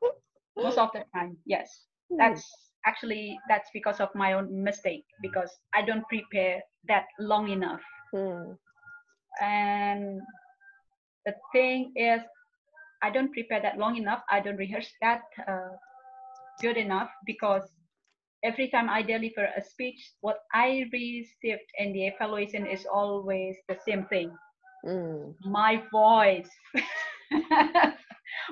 most 0.57 0.79
of 0.79 0.91
the 0.93 1.05
time, 1.15 1.37
yes. 1.47 1.87
Hmm. 2.11 2.19
That's 2.19 2.45
actually 2.87 3.39
that's 3.49 3.71
because 3.73 4.01
of 4.01 4.09
my 4.15 4.33
own 4.35 4.63
mistake 4.63 5.05
because 5.23 5.51
I 5.75 5.83
don't 5.83 6.07
prepare 6.09 6.63
that 6.89 7.07
long 7.19 7.49
enough. 7.49 7.81
Hmm. 8.13 8.53
And 9.41 10.21
the 11.27 11.35
thing 11.53 11.93
is, 11.97 12.21
I 13.03 13.11
don't 13.11 13.33
prepare 13.33 13.61
that 13.61 13.79
long 13.79 13.97
enough. 13.97 14.23
I 14.31 14.41
don't 14.41 14.57
rehearse 14.57 14.91
that 15.01 15.23
uh, 15.49 15.77
good 16.61 16.77
enough 16.77 17.11
because 17.27 17.63
every 18.45 18.69
time 18.69 18.89
I 18.89 19.03
deliver 19.03 19.49
a 19.57 19.63
speech, 19.63 20.13
what 20.21 20.39
I 20.53 20.89
received 20.93 21.69
in 21.79 21.93
the 21.93 22.07
evaluation 22.07 22.67
is 22.67 22.87
always 22.87 23.57
the 23.69 23.77
same 23.87 24.05
thing. 24.07 24.31
Hmm. 24.85 25.31
my 25.47 25.83
voice 25.91 26.51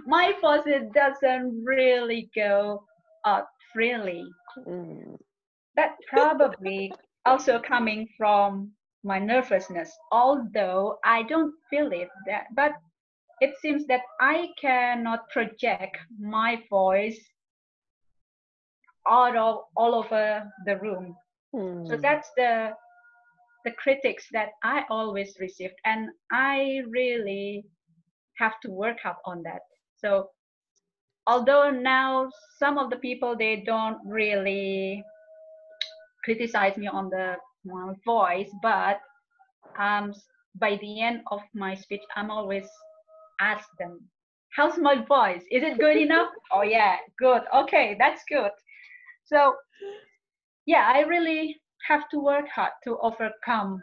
my 0.07 0.33
voice 0.41 0.63
it 0.65 0.91
doesn't 0.95 1.63
really 1.63 2.31
go 2.35 2.85
up 3.27 3.51
freely 3.73 4.25
Hmm. 4.65 5.15
that 5.77 5.97
probably 6.09 6.93
also 7.25 7.59
coming 7.61 8.09
from 8.19 8.73
my 9.05 9.19
nervousness 9.19 9.91
although 10.13 10.99
i 11.05 11.23
don't 11.23 11.55
feel 11.71 11.91
it 11.93 12.09
that 12.27 12.45
but 12.55 12.73
it 13.41 13.55
seems 13.61 13.87
that 13.87 14.03
i 14.21 14.49
cannot 14.61 15.29
project 15.31 15.97
my 16.19 16.63
voice 16.71 17.19
all, 19.07 19.37
of, 19.37 19.65
all 19.77 19.95
over 19.95 20.51
the 20.67 20.77
room 20.79 21.17
Hmm. 21.55 21.85
so 21.87 21.97
that's 21.97 22.31
the 22.37 22.71
the 23.65 23.73
critics 23.73 24.27
that 24.33 24.51
i 24.65 24.85
always 24.91 25.37
received 25.39 25.75
and 25.85 26.09
i 26.33 26.81
really 26.89 27.65
have 28.39 28.59
to 28.61 28.71
work 28.71 28.99
up 29.05 29.21
on 29.27 29.43
that 29.43 29.61
so 29.97 30.29
although 31.27 31.71
now 31.71 32.29
some 32.59 32.79
of 32.79 32.91
the 32.91 32.97
people 32.97 33.37
they 33.37 33.63
don't 33.67 33.99
really 34.07 35.03
criticize 36.25 36.77
me 36.77 36.87
on 36.87 37.09
the 37.11 37.37
voice 38.05 38.51
but 38.63 39.01
um 39.79 40.13
by 40.57 40.77
the 40.81 41.01
end 41.01 41.21
of 41.31 41.41
my 41.55 41.75
speech 41.75 42.03
i'm 42.17 42.31
always 42.31 42.69
ask 43.41 43.69
them 43.79 43.99
how's 44.55 44.79
my 44.79 45.05
voice? 45.07 45.43
Is 45.51 45.63
it 45.63 45.79
good 45.79 45.97
enough? 45.97 46.31
Oh 46.53 46.63
yeah 46.63 46.97
good. 47.19 47.43
Okay 47.55 47.97
that's 47.99 48.23
good. 48.29 48.51
So 49.25 49.55
yeah 50.67 50.91
i 50.95 51.01
really 51.01 51.61
have 51.89 52.09
to 52.11 52.19
work 52.19 52.47
hard 52.49 52.73
to 52.85 52.97
overcome 52.99 53.83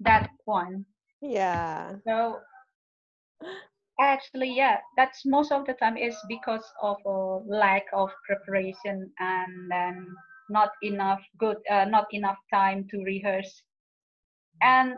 that 0.00 0.30
one. 0.44 0.84
Yeah. 1.20 1.96
so 2.06 2.38
actually 4.00 4.54
yeah 4.56 4.78
that's 4.96 5.24
most 5.26 5.52
of 5.52 5.66
the 5.66 5.74
time 5.74 5.96
is 5.96 6.16
because 6.28 6.64
of 6.82 6.96
a 7.06 7.38
lack 7.46 7.84
of 7.92 8.10
preparation 8.26 9.10
and 9.18 9.70
then 9.70 10.06
not 10.50 10.70
enough 10.82 11.20
good 11.38 11.56
uh, 11.70 11.84
not 11.84 12.06
enough 12.12 12.38
time 12.52 12.86
to 12.90 12.98
rehearse. 13.04 13.62
And 14.62 14.94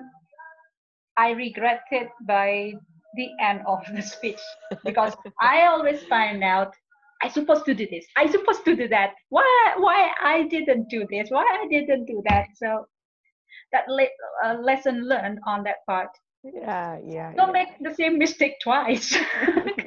i 1.18 1.30
regret 1.30 1.82
it 1.90 2.08
by 2.26 2.72
the 3.14 3.28
end 3.40 3.60
of 3.66 3.80
the 3.94 4.02
speech 4.14 4.40
because 4.84 5.16
i 5.40 5.66
always 5.66 6.02
find 6.04 6.42
out 6.42 6.72
i 7.22 7.28
supposed 7.28 7.64
to 7.66 7.74
do 7.74 7.86
this. 7.90 8.06
I 8.16 8.26
supposed 8.26 8.64
to 8.64 8.76
do 8.76 8.88
that. 8.88 9.14
Why 9.28 9.74
why 9.78 10.10
i 10.22 10.42
didn't 10.48 10.88
do 10.88 11.06
this? 11.10 11.28
Why 11.30 11.44
i 11.62 11.66
didn't 11.68 12.06
do 12.06 12.22
that? 12.28 12.46
So 12.56 12.86
that 13.72 13.88
le- 13.88 14.16
uh, 14.44 14.54
lesson 14.70 15.08
learned 15.08 15.38
on 15.46 15.64
that 15.64 15.84
part 15.88 16.10
Yeah. 16.42 16.98
Yeah. 17.04 17.32
don't 17.36 17.48
yeah. 17.48 17.52
make 17.52 17.68
the 17.80 17.94
same 17.94 18.18
mistake 18.18 18.54
twice 18.62 19.14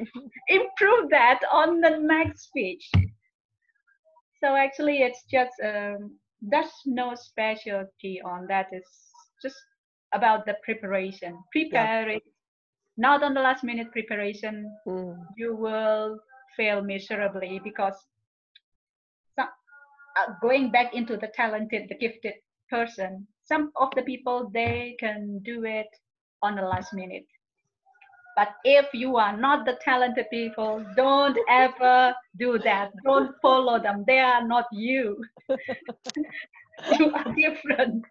improve 0.48 1.10
that 1.10 1.40
on 1.52 1.82
the 1.82 1.98
next 2.00 2.44
speech 2.44 2.90
so 4.44 4.56
actually 4.56 5.00
it's 5.00 5.24
just 5.32 5.54
um, 5.64 6.18
there's 6.42 6.74
no 6.86 7.16
specialty 7.16 8.22
on 8.24 8.46
that 8.48 8.68
it's 8.72 9.12
just 9.42 9.56
about 10.14 10.46
the 10.46 10.56
preparation 10.64 11.38
prepare 11.52 12.08
it 12.10 12.24
not 12.98 13.24
on 13.24 13.34
the 13.34 13.42
last 13.42 13.64
minute 13.64 13.92
preparation 13.92 14.70
Hmm. 14.86 15.14
you 15.38 15.56
will 15.56 16.20
fail 16.56 16.84
miserably 16.84 17.60
because 17.64 17.96
some, 19.36 19.50
uh, 20.20 20.34
going 20.40 20.70
back 20.70 20.94
into 20.94 21.18
the 21.18 21.32
talented 21.34 21.90
the 21.90 21.98
gifted 21.98 22.36
person 22.70 23.26
some 23.44 23.72
of 23.78 23.90
the 23.96 24.04
people 24.04 24.52
they 24.54 24.96
can 25.00 25.40
do 25.44 25.64
it 25.64 25.88
on 26.44 26.56
the 26.56 26.64
last 26.64 26.94
minute 26.94 27.26
But 28.36 28.56
if 28.64 28.94
you 28.94 29.18
are 29.18 29.36
not 29.38 29.66
the 29.66 29.74
talented 29.82 30.30
people, 30.30 30.86
don't 30.96 31.38
ever 31.50 32.16
do 32.38 32.60
that. 32.60 32.92
Don't 33.04 33.36
follow 33.42 33.80
them. 33.80 34.04
They 34.08 34.20
are 34.20 34.46
not 34.48 34.66
you. 34.72 35.24
you 36.92 37.12
are 37.14 37.26
different. 37.36 38.06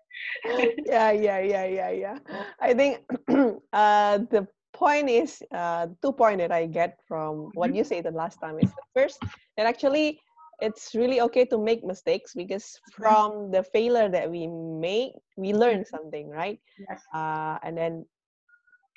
yeah, 0.87 1.11
yeah, 1.13 1.41
yeah, 1.41 1.65
yeah, 1.67 1.91
yeah. 1.91 2.19
I 2.61 2.75
think 2.75 3.05
uh, 3.73 4.19
the 4.31 4.47
point 4.73 5.09
is 5.11 5.43
uh, 5.53 5.89
two 6.03 6.13
point 6.13 6.39
that 6.39 6.53
I 6.53 6.67
get 6.67 6.99
from 7.09 7.51
what 7.55 7.73
Mhm. 7.73 7.75
you 7.75 7.85
say 7.85 8.01
the 8.01 8.11
last 8.13 8.39
time 8.41 8.59
is 8.59 8.75
the 8.75 8.83
first 8.95 9.23
that 9.57 9.67
actually 9.67 10.21
it's 10.61 10.95
really 10.95 11.21
okay 11.21 11.45
to 11.47 11.59
make 11.59 11.85
mistakes 11.85 12.35
because 12.35 12.81
from 12.91 13.51
the 13.51 13.63
failure 13.63 14.09
that 14.09 14.31
we 14.31 14.47
make 14.47 15.13
we 15.37 15.53
learn 15.53 15.85
something 15.85 16.29
right 16.31 16.59
Yes. 16.79 17.03
uh, 17.15 17.59
and 17.63 17.77
then 17.77 18.05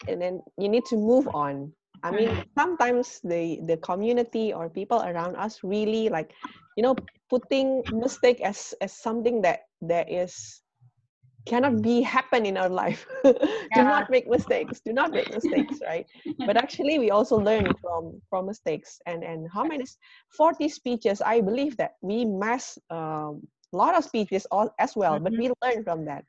and 0.08 0.22
then 0.22 0.42
you 0.58 0.70
need 0.70 0.86
to 0.86 0.96
move 0.98 1.28
on. 1.34 1.74
I 2.04 2.12
mean 2.12 2.38
sometimes 2.58 3.20
the 3.24 3.60
the 3.66 3.78
community 3.78 4.54
or 4.54 4.70
people 4.70 5.02
around 5.02 5.36
us 5.36 5.64
really 5.64 6.10
like 6.10 6.32
you 6.76 6.84
know 6.84 6.96
putting 7.30 7.84
mistake 7.90 8.42
as 8.42 8.74
as 8.82 8.94
something 8.94 9.42
that 9.42 9.68
that 9.82 10.12
is 10.12 10.62
cannot 11.46 11.82
be 11.82 12.02
happen 12.02 12.46
in 12.46 12.58
our 12.58 12.70
life. 12.70 13.06
Do 13.76 13.84
not 13.84 14.10
make 14.10 14.28
mistakes. 14.28 14.82
Do 14.86 14.94
not 14.94 15.14
make 15.14 15.32
mistakes 15.34 15.80
right? 15.86 16.06
But 16.46 16.58
actually 16.58 17.00
we 17.00 17.12
also 17.12 17.38
learn 17.38 17.76
from 17.82 18.22
from 18.30 18.46
mistakes. 18.48 19.00
And 19.06 19.24
and 19.24 19.48
how 19.54 19.66
many 19.66 19.84
s- 19.84 19.98
40 20.38 20.70
speeches 20.70 21.22
i 21.22 21.42
believe 21.42 21.78
that 21.78 21.96
we 22.02 22.26
mass 22.26 22.78
um, 22.90 23.42
a 23.74 23.78
lot 23.78 23.96
of 23.96 24.04
speeches 24.04 24.46
all, 24.52 24.70
as 24.80 24.96
well 24.96 25.20
but 25.20 25.34
we 25.38 25.50
learn 25.64 25.84
from 25.84 26.06
that 26.06 26.24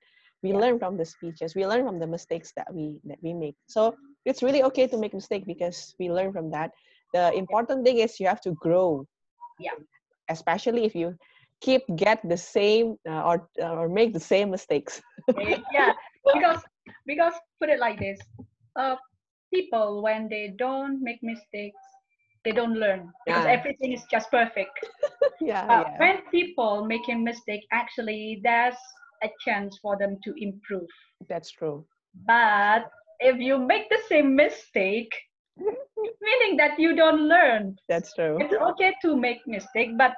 we 0.47 0.55
Yeah. 0.55 0.65
learn 0.65 0.79
from 0.83 0.99
the 0.99 1.07
speeches 1.15 1.55
we 1.57 1.67
learn 1.67 1.87
from 1.87 1.99
the 2.01 2.07
mistakes 2.17 2.53
that 2.57 2.69
we 2.79 3.01
that 3.11 3.19
we 3.23 3.35
make 3.45 3.57
so 3.77 3.95
it's 4.27 4.43
really 4.43 4.63
okay 4.69 4.87
to 4.89 4.99
make 4.99 5.15
mistake 5.15 5.47
because 5.47 5.95
we 6.01 6.11
learn 6.11 6.33
from 6.33 6.51
that 6.51 6.71
the 7.15 7.33
important 7.45 7.85
thing 7.85 7.99
is 7.99 8.21
you 8.21 8.27
have 8.29 8.43
to 8.49 8.53
grow 8.67 9.07
Yeah. 9.59 9.77
especially 10.31 10.85
if 10.85 10.95
you 10.95 11.15
keep 11.61 11.83
get 11.97 12.21
the 12.29 12.37
same 12.37 12.97
uh, 13.09 13.23
or 13.23 13.49
or 13.61 13.89
make 13.89 14.13
the 14.13 14.21
same 14.21 14.51
mistakes 14.51 15.03
yeah, 15.73 15.93
because 16.33 16.63
because 17.07 17.35
put 17.61 17.71
it 17.71 17.81
like 17.81 17.99
this, 17.99 18.19
uh, 18.77 18.97
people 19.53 20.03
when 20.03 20.29
they 20.29 20.55
don't 20.59 21.03
make 21.03 21.21
mistakes, 21.23 21.81
they 22.45 22.53
don't 22.53 22.75
learn 22.75 23.13
because 23.27 23.45
Yeah. 23.45 23.47
everything 23.47 23.93
is 23.93 24.05
just 24.11 24.31
perfect. 24.31 24.73
yeah 25.41 25.71
Uh, 25.71 25.85
yeah 25.85 25.99
When 25.99 26.19
people 26.31 26.85
making 26.87 27.25
mistake, 27.25 27.63
actually, 27.73 28.41
there's 28.43 28.77
a 29.23 29.31
chance 29.45 29.79
for 29.83 29.97
them 29.97 30.19
to 30.25 30.35
improve. 30.37 30.89
that's 31.29 31.51
true 31.51 31.85
But 32.27 32.91
if 33.21 33.39
you 33.39 33.59
make 33.59 33.89
the 33.89 33.99
same 34.09 34.35
mistake, 34.37 35.13
meaning 35.59 36.57
that 36.59 36.79
you 36.79 36.95
don't 36.95 37.23
learn, 37.29 37.77
that's 37.89 38.13
true 38.15 38.39
it's 38.41 38.55
okay 38.55 38.95
to 39.03 39.17
make 39.17 39.41
mistake, 39.47 39.97
but 39.97 40.13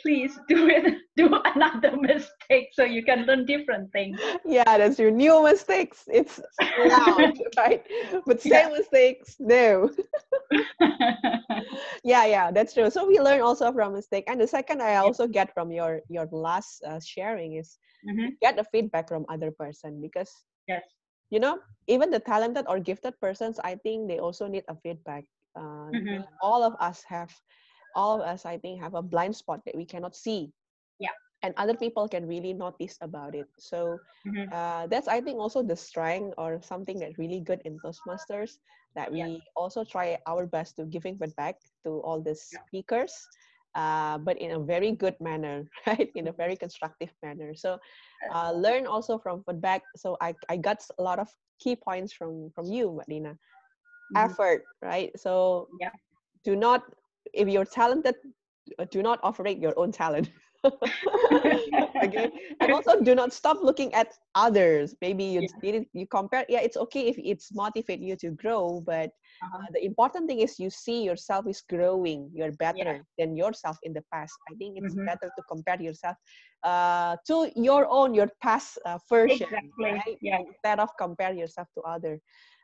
please 0.00 0.38
do 0.48 0.68
it, 0.68 0.94
do 1.16 1.28
another 1.54 1.96
mistake 2.00 2.68
so 2.72 2.84
you 2.84 3.02
can 3.04 3.24
learn 3.26 3.44
different 3.46 3.90
things. 3.92 4.20
yeah 4.44 4.76
that's 4.78 4.98
your 4.98 5.10
new 5.10 5.42
mistakes 5.42 6.04
it's 6.12 6.40
allowed 6.76 7.32
right 7.56 7.84
but 8.26 8.40
same 8.40 8.70
Yeah. 8.70 8.70
mistakes 8.72 9.36
no 9.38 9.90
yeah 12.04 12.24
yeah 12.26 12.50
that's 12.50 12.74
true 12.74 12.90
so 12.90 13.06
we 13.06 13.18
learn 13.20 13.40
also 13.40 13.72
from 13.72 13.92
mistake 13.92 14.24
and 14.28 14.40
the 14.40 14.46
second 14.46 14.82
i 14.82 14.96
also 14.96 15.26
get 15.26 15.52
from 15.54 15.70
your 15.70 16.00
your 16.08 16.26
last 16.32 16.82
uh, 16.84 17.00
sharing 17.00 17.54
is 17.54 17.78
Mhm. 18.02 18.36
get 18.40 18.56
the 18.56 18.64
feedback 18.72 19.08
from 19.08 19.24
other 19.28 19.50
person 19.50 20.00
because 20.00 20.44
Yes. 20.68 20.84
you 21.30 21.38
know 21.40 21.58
even 21.86 22.10
the 22.10 22.18
talented 22.20 22.64
or 22.68 22.78
gifted 22.78 23.14
persons 23.20 23.58
i 23.64 23.74
think 23.76 24.08
they 24.08 24.18
also 24.18 24.46
need 24.46 24.64
a 24.68 24.76
feedback 24.76 25.24
uh, 25.56 25.92
Mhm. 25.92 26.24
all 26.40 26.62
of 26.62 26.74
us 26.80 27.02
have 27.08 27.30
all 27.94 28.20
of 28.20 28.26
us 28.26 28.44
i 28.44 28.56
think 28.58 28.80
have 28.80 28.94
a 28.94 29.02
blind 29.02 29.34
spot 29.34 29.60
that 29.64 29.76
we 29.76 29.84
cannot 29.84 30.14
see 30.16 30.52
Yeah. 30.98 31.12
and 31.42 31.54
other 31.56 31.74
people 31.74 32.08
can 32.08 32.26
really 32.26 32.52
notice 32.52 32.98
about 33.00 33.34
it 33.34 33.48
so 33.58 34.00
Mhm. 34.24 34.52
uh, 34.52 34.86
that's 34.86 35.08
i 35.08 35.20
think 35.20 35.38
also 35.38 35.62
the 35.62 35.76
strength 35.76 36.34
or 36.38 36.60
something 36.62 36.98
that 36.98 37.16
really 37.18 37.40
good 37.40 37.60
in 37.64 37.78
toastmasters 37.80 38.58
that 38.94 39.12
we 39.12 39.42
Yeah. 39.42 39.50
also 39.56 39.84
try 39.84 40.18
our 40.26 40.46
best 40.46 40.76
to 40.76 40.84
giving 40.84 41.16
feedback 41.18 41.56
to 41.84 42.00
all 42.02 42.20
the 42.20 42.34
speakers 42.34 43.28
uh, 43.74 44.18
but 44.18 44.36
in 44.38 44.52
a 44.52 44.60
very 44.60 44.92
good 44.92 45.16
manner 45.20 45.64
right 45.86 46.10
in 46.14 46.28
a 46.28 46.32
very 46.32 46.56
constructive 46.56 47.12
manner 47.22 47.54
so 47.54 47.78
uh, 48.34 48.52
learn 48.52 48.86
also 48.86 49.18
from 49.18 49.42
feedback 49.44 49.82
so 49.96 50.16
I, 50.20 50.34
I 50.48 50.56
got 50.56 50.84
a 50.98 51.02
lot 51.02 51.18
of 51.18 51.28
key 51.58 51.76
points 51.76 52.12
from 52.12 52.50
from 52.54 52.70
you 52.70 52.92
marina 52.92 53.38
Mhm. 54.10 54.34
effort 54.34 54.66
right 54.82 55.10
so 55.18 55.70
Yeah. 55.78 55.90
do 56.44 56.56
not 56.56 56.84
if 57.32 57.48
you're 57.48 57.64
talented 57.64 58.14
uh, 58.78 58.84
do 58.90 59.02
not 59.02 59.20
overrate 59.22 59.58
your 59.58 59.74
own 59.78 59.92
talent 59.92 60.30
okay 62.04 62.30
and 62.60 62.72
also 62.72 63.00
do 63.02 63.14
not 63.14 63.32
stop 63.32 63.58
looking 63.62 63.92
at 63.94 64.08
others 64.34 64.94
maybe 65.00 65.24
you 65.24 65.42
Yeah. 65.42 65.60
did 65.62 65.86
you 65.92 66.06
compare 66.06 66.44
yeah 66.48 66.60
it's 66.60 66.76
okay 66.76 67.08
if 67.08 67.16
it's 67.18 67.54
motivate 67.54 68.00
you 68.00 68.16
to 68.16 68.30
grow 68.30 68.82
but 68.86 69.10
Uh-huh. 69.42 69.62
uh, 69.62 69.68
the 69.74 69.84
important 69.84 70.28
thing 70.28 70.40
is 70.40 70.58
you 70.58 70.70
see 70.70 71.02
yourself 71.04 71.46
is 71.48 71.62
growing 71.68 72.30
you're 72.34 72.52
better 72.52 73.04
than 73.18 73.36
yourself 73.36 73.78
in 73.82 73.92
the 73.92 74.02
past 74.12 74.40
i 74.50 74.54
think 74.54 74.76
it's 74.78 74.94
Mhm. 74.94 75.06
better 75.06 75.30
to 75.36 75.42
compare 75.48 75.80
yourself 75.80 76.16
uh, 76.64 77.16
to 77.26 77.50
your 77.56 77.86
own 77.90 78.14
your 78.14 78.28
past 78.42 78.78
uh, 78.86 78.98
version 79.08 79.72
Exactly. 79.76 79.96
right 79.96 80.18
Yeah. 80.20 80.40
instead 80.48 80.78
of 80.80 80.90
compare 80.98 81.32
yourself 81.32 81.68
to 81.74 81.82
other 81.82 82.18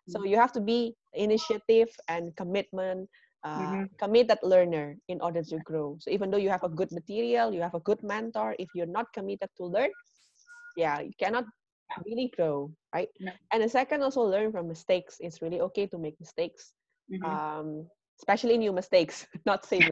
so 0.06 0.18
Mhm. 0.18 0.24
you 0.24 0.36
have 0.36 0.52
to 0.52 0.60
be 0.60 0.94
initiative 1.14 1.88
and 2.08 2.34
commitment 2.36 3.08
uh, 3.44 3.76
Mhm. 3.76 3.88
committed 3.98 4.38
learner 4.42 4.96
in 5.08 5.20
order 5.20 5.42
to 5.42 5.58
grow 5.60 5.96
so 6.00 6.10
even 6.10 6.30
though 6.30 6.38
you 6.40 6.50
have 6.50 6.64
a 6.64 6.68
good 6.68 6.90
material 6.92 7.52
you 7.52 7.60
have 7.60 7.74
a 7.74 7.80
good 7.80 8.02
mentor 8.02 8.54
if 8.58 8.68
you're 8.74 8.86
not 8.98 9.12
committed 9.12 9.48
to 9.56 9.64
learn 9.66 9.90
yeah 10.76 11.00
you 11.00 11.12
cannot 11.18 11.44
really 12.06 12.30
grow 12.36 12.70
right 12.94 13.08
No. 13.20 13.32
and 13.52 13.62
the 13.62 13.68
second 13.68 14.02
also 14.02 14.22
learn 14.22 14.52
from 14.52 14.68
mistakes 14.68 15.16
it's 15.20 15.42
really 15.42 15.60
okay 15.60 15.86
to 15.86 15.98
make 15.98 16.18
mistakes 16.20 16.72
Mhm. 17.08 17.40
um, 17.48 17.86
especially 18.18 18.56
new 18.58 18.72
mistakes 18.72 19.26
not 19.46 19.64
same 19.64 19.90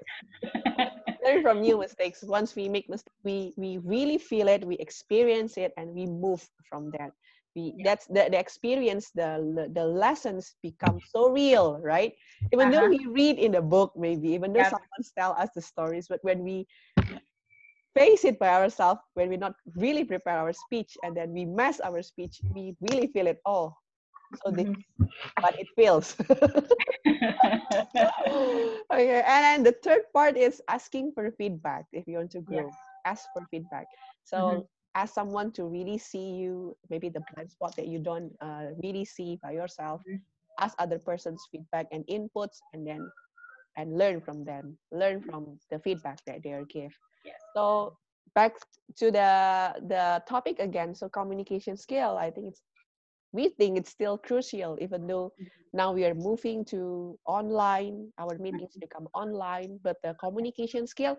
learn 1.24 1.42
from 1.42 1.60
new 1.60 1.78
mistakes 1.78 2.22
once 2.22 2.54
we 2.56 2.68
make 2.68 2.88
mistakes 2.88 3.16
we 3.24 3.52
we 3.56 3.78
really 3.78 4.18
feel 4.18 4.48
it 4.48 4.64
we 4.64 4.76
experience 4.78 5.56
it 5.56 5.72
and 5.76 5.90
we 5.94 6.06
move 6.06 6.46
from 6.68 6.90
that 6.90 7.10
we 7.56 7.72
Yeah. 7.74 7.82
that's 7.82 8.06
the, 8.06 8.28
the 8.30 8.38
experience 8.38 9.10
the 9.12 9.68
the 9.74 9.84
lessons 9.84 10.54
become 10.62 11.00
so 11.00 11.30
real 11.30 11.80
right 11.82 12.14
even 12.52 12.70
though 12.70 12.82
Uh-huh. 12.82 12.86
we 12.86 13.06
read 13.10 13.38
in 13.38 13.52
the 13.52 13.62
book 13.62 13.92
maybe 13.96 14.28
even 14.30 14.52
though 14.52 14.60
Yeah. 14.62 14.64
someone's 14.64 15.12
tell 15.18 15.32
us 15.38 15.50
the 15.56 15.62
stories 15.62 16.06
but 16.08 16.20
when 16.22 16.44
we 16.44 16.66
face 17.94 18.24
it 18.24 18.38
by 18.38 18.48
ourselves 18.48 19.00
when 19.14 19.28
we 19.28 19.36
not 19.36 19.54
really 19.76 20.04
prepare 20.04 20.38
our 20.38 20.52
speech 20.52 20.96
and 21.02 21.16
then 21.16 21.32
we 21.32 21.44
mess 21.44 21.80
our 21.80 22.02
speech 22.02 22.40
we 22.54 22.76
really 22.80 23.06
feel 23.08 23.26
it 23.26 23.40
all 23.46 23.76
so 24.34 24.50
this 24.50 24.66
but 25.40 25.54
it 25.58 25.68
feels 25.76 26.16
okay 28.92 29.22
and 29.26 29.42
then 29.44 29.62
the 29.62 29.72
third 29.82 30.02
part 30.14 30.36
is 30.36 30.62
asking 30.68 31.12
for 31.14 31.30
feedback 31.32 31.84
if 31.92 32.06
you 32.06 32.16
want 32.16 32.30
to 32.30 32.40
grow 32.40 32.70
ask 33.04 33.28
for 33.32 33.42
feedback 33.50 33.86
so 34.24 34.36
Mhm. 34.36 34.66
Ask 34.96 35.14
someone 35.14 35.52
to 35.52 35.66
really 35.66 35.98
see 35.98 36.36
you 36.42 36.76
maybe 36.90 37.10
the 37.10 37.24
blind 37.34 37.52
spot 37.52 37.76
that 37.76 37.88
you 37.88 38.00
don't 38.00 38.32
uh, 38.42 38.66
really 38.84 39.04
see 39.04 39.38
by 39.42 39.52
yourself 39.52 40.02
Mhm. 40.06 40.22
ask 40.60 40.76
other 40.80 40.98
person's 40.98 41.48
feedback 41.52 41.88
and 41.92 42.06
inputs 42.08 42.62
and 42.74 42.86
then 42.86 43.12
and 43.76 43.98
learn 43.98 44.20
from 44.20 44.44
them 44.44 44.78
learn 44.92 45.20
from 45.20 45.58
the 45.70 45.78
feedback 45.78 46.24
that 46.26 46.42
they 46.42 46.52
are 46.52 46.64
give 46.64 46.92
Yes. 47.24 47.42
so 47.54 47.96
back 48.34 48.54
to 48.96 49.10
the 49.10 49.74
the 49.88 50.22
topic 50.28 50.58
again 50.60 50.94
so 50.94 51.08
communication 51.08 51.76
skill 51.76 52.16
i 52.18 52.30
think 52.30 52.48
it's 52.48 52.62
we 53.32 53.48
think 53.48 53.78
it's 53.78 53.90
still 53.90 54.18
crucial 54.18 54.78
even 54.80 55.06
though 55.06 55.32
now 55.72 55.92
we 55.92 56.04
are 56.04 56.14
moving 56.14 56.64
to 56.64 57.18
online 57.26 58.12
our 58.18 58.38
meetings 58.38 58.76
become 58.76 59.08
online 59.14 59.78
but 59.82 59.96
the 60.02 60.14
communication 60.20 60.86
skill 60.86 61.16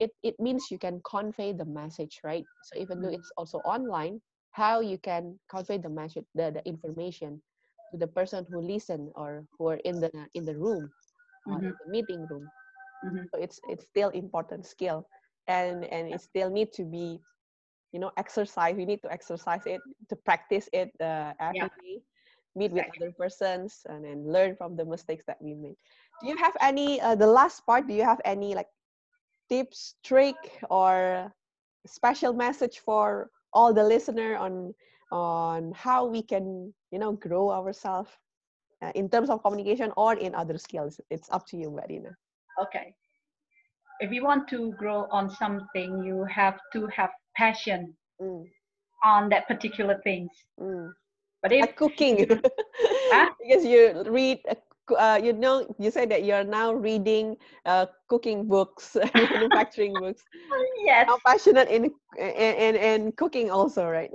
it, 0.00 0.10
it 0.22 0.38
means 0.38 0.70
you 0.70 0.78
can 0.78 1.00
convey 1.04 1.52
the 1.52 1.64
message 1.64 2.20
right 2.24 2.46
so 2.60 2.76
even 2.78 3.00
though 3.00 3.08
Mhm. 3.08 3.12
it's 3.12 3.30
also 3.36 3.58
online 3.58 4.20
how 4.52 4.80
you 4.80 4.98
can 4.98 5.38
convey 5.48 5.78
the 5.78 5.88
message 5.90 6.24
the, 6.34 6.50
the 6.52 6.66
information 6.66 7.40
to 7.92 7.98
the 7.98 8.06
person 8.08 8.46
who 8.50 8.60
listen 8.60 9.10
or 9.14 9.46
who 9.58 9.68
are 9.68 9.80
in 9.84 10.00
the 10.00 10.10
in 10.34 10.44
the 10.44 10.56
room 10.56 10.90
or 11.46 11.58
in 11.62 11.74
the 11.84 11.90
meeting 11.90 12.26
room 12.28 12.50
Mhm. 13.02 13.28
so 13.32 13.40
it's 13.40 13.60
it's 13.66 13.84
still 13.86 14.08
important 14.10 14.64
skill 14.66 15.06
and 15.48 15.84
and 15.84 16.08
it 16.08 16.20
still 16.20 16.50
need 16.50 16.72
to 16.72 16.84
be 16.84 17.20
you 17.92 18.00
know 18.00 18.10
exercise 18.16 18.74
we 18.76 18.84
need 18.84 19.02
to 19.02 19.10
exercise 19.12 19.66
it 19.66 19.82
to 20.08 20.16
practice 20.16 20.68
it 20.72 20.90
uh, 21.00 21.32
every 21.40 21.68
Yeah. 21.68 21.68
day 21.82 22.00
meet 22.56 22.72
with 22.72 22.84
other 22.96 23.12
persons 23.18 23.82
and 23.88 24.04
then 24.04 24.26
learn 24.30 24.54
from 24.56 24.76
the 24.76 24.84
mistakes 24.84 25.24
that 25.26 25.38
we 25.40 25.54
made 25.54 25.76
do 26.20 26.26
you 26.26 26.36
have 26.36 26.56
any 26.60 27.00
uh, 27.00 27.14
the 27.14 27.26
last 27.26 27.64
part 27.66 27.86
do 27.86 27.94
you 27.94 28.04
have 28.04 28.20
any 28.24 28.54
like 28.54 28.68
tips 29.48 29.96
trick 30.04 30.36
or 30.70 31.32
special 31.86 32.32
message 32.32 32.78
for 32.80 33.30
all 33.52 33.72
the 33.72 33.84
listener 33.84 34.36
on 34.36 34.74
on 35.10 35.72
how 35.74 36.06
we 36.06 36.22
can 36.22 36.72
you 36.90 36.98
know 36.98 37.12
grow 37.12 37.50
ourselves 37.50 38.10
uh, 38.82 38.92
in 38.94 39.08
terms 39.08 39.30
of 39.30 39.42
communication 39.42 39.92
or 39.96 40.14
in 40.14 40.34
other 40.34 40.58
skills. 40.58 41.00
It's 41.10 41.28
up 41.30 41.46
to 41.48 41.56
you, 41.56 41.70
Marina. 41.70 42.16
Okay. 42.62 42.94
If 44.00 44.12
you 44.12 44.24
want 44.24 44.48
to 44.48 44.72
grow 44.72 45.06
on 45.10 45.30
something, 45.30 46.02
you 46.04 46.24
have 46.24 46.58
to 46.72 46.86
have 46.88 47.10
passion 47.36 47.96
Mm, 48.20 48.46
on 49.04 49.28
that 49.30 49.46
particular 49.46 50.00
things. 50.02 50.30
mm. 50.60 50.92
But 51.42 51.52
if 51.52 51.66
Like 51.66 51.76
cooking, 51.76 52.26
Huh? 53.10 53.30
because 53.40 53.64
you 53.64 54.02
read, 54.06 54.40
uh, 54.92 55.18
you 55.22 55.32
know, 55.32 55.66
you 55.78 55.90
said 55.90 56.10
that 56.10 56.24
you're 56.24 56.44
now 56.44 56.72
reading 56.72 57.36
uh, 57.64 57.86
cooking 58.08 58.46
books, 58.46 58.96
manufacturing 59.32 59.98
books. 59.98 60.24
yes, 60.84 61.08
How 61.08 61.18
passionate 61.26 61.68
in 61.68 61.92
in, 62.18 62.54
in 62.56 62.74
in 62.76 63.00
cooking 63.12 63.50
also, 63.50 63.86
right? 63.88 64.10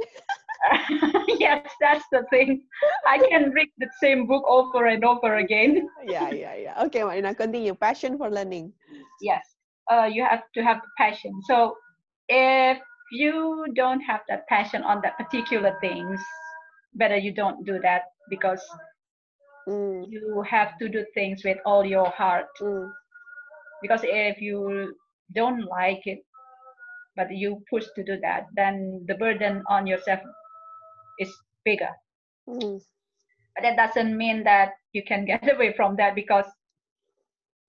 yes, 1.40 1.70
that's 1.82 2.06
the 2.12 2.24
thing. 2.30 2.62
I 3.08 3.18
can 3.18 3.52
read 3.52 3.70
the 3.78 3.90
same 4.02 4.28
book 4.28 4.44
over 4.48 4.86
and 4.88 5.04
over 5.04 5.38
again. 5.38 5.88
yeah, 6.04 6.30
yeah, 6.30 6.56
yeah. 6.56 6.84
Okay, 6.86 7.04
Marina, 7.04 7.34
continue. 7.34 7.74
Passion 7.74 8.18
for 8.18 8.30
learning. 8.30 8.74
Yes, 9.22 9.44
uh, 9.92 10.06
you 10.12 10.24
have 10.24 10.44
to 10.54 10.62
have 10.64 10.82
passion. 10.98 11.32
So 11.48 11.76
if 12.30 12.78
you 13.12 13.66
don't 13.76 14.02
have 14.02 14.22
that 14.30 14.48
passion 14.48 14.84
on 14.84 15.02
that 15.04 15.18
particular 15.18 15.76
things, 15.82 16.20
better 16.94 17.18
you 17.18 17.34
don't 17.34 17.66
do 17.66 17.80
that 17.82 18.04
because 18.30 18.62
Mm, 19.68 20.06
you 20.06 20.42
have 20.50 20.78
to 20.80 20.88
do 20.90 21.06
things 21.14 21.44
with 21.44 21.58
all 21.66 21.86
your 21.86 22.10
heart. 22.10 22.48
mm, 22.62 22.92
Because 23.82 24.02
if 24.04 24.42
you 24.42 24.96
don't 25.34 25.64
like 25.66 26.06
it, 26.06 26.20
but 27.16 27.32
you 27.32 27.64
push 27.70 27.86
to 27.96 28.04
do 28.04 28.20
that, 28.22 28.48
then 28.56 29.04
the 29.08 29.16
burden 29.16 29.64
on 29.68 29.88
yourself 29.88 30.20
is 31.20 31.34
bigger. 31.66 31.90
mm, 32.48 32.80
but 33.56 33.64
that 33.64 33.78
doesn't 33.78 34.18
mean 34.18 34.44
that 34.44 34.72
you 34.94 35.04
can 35.04 35.26
get 35.32 35.44
away 35.48 35.68
from 35.70 35.92
that 35.92 36.10
because 36.16 36.46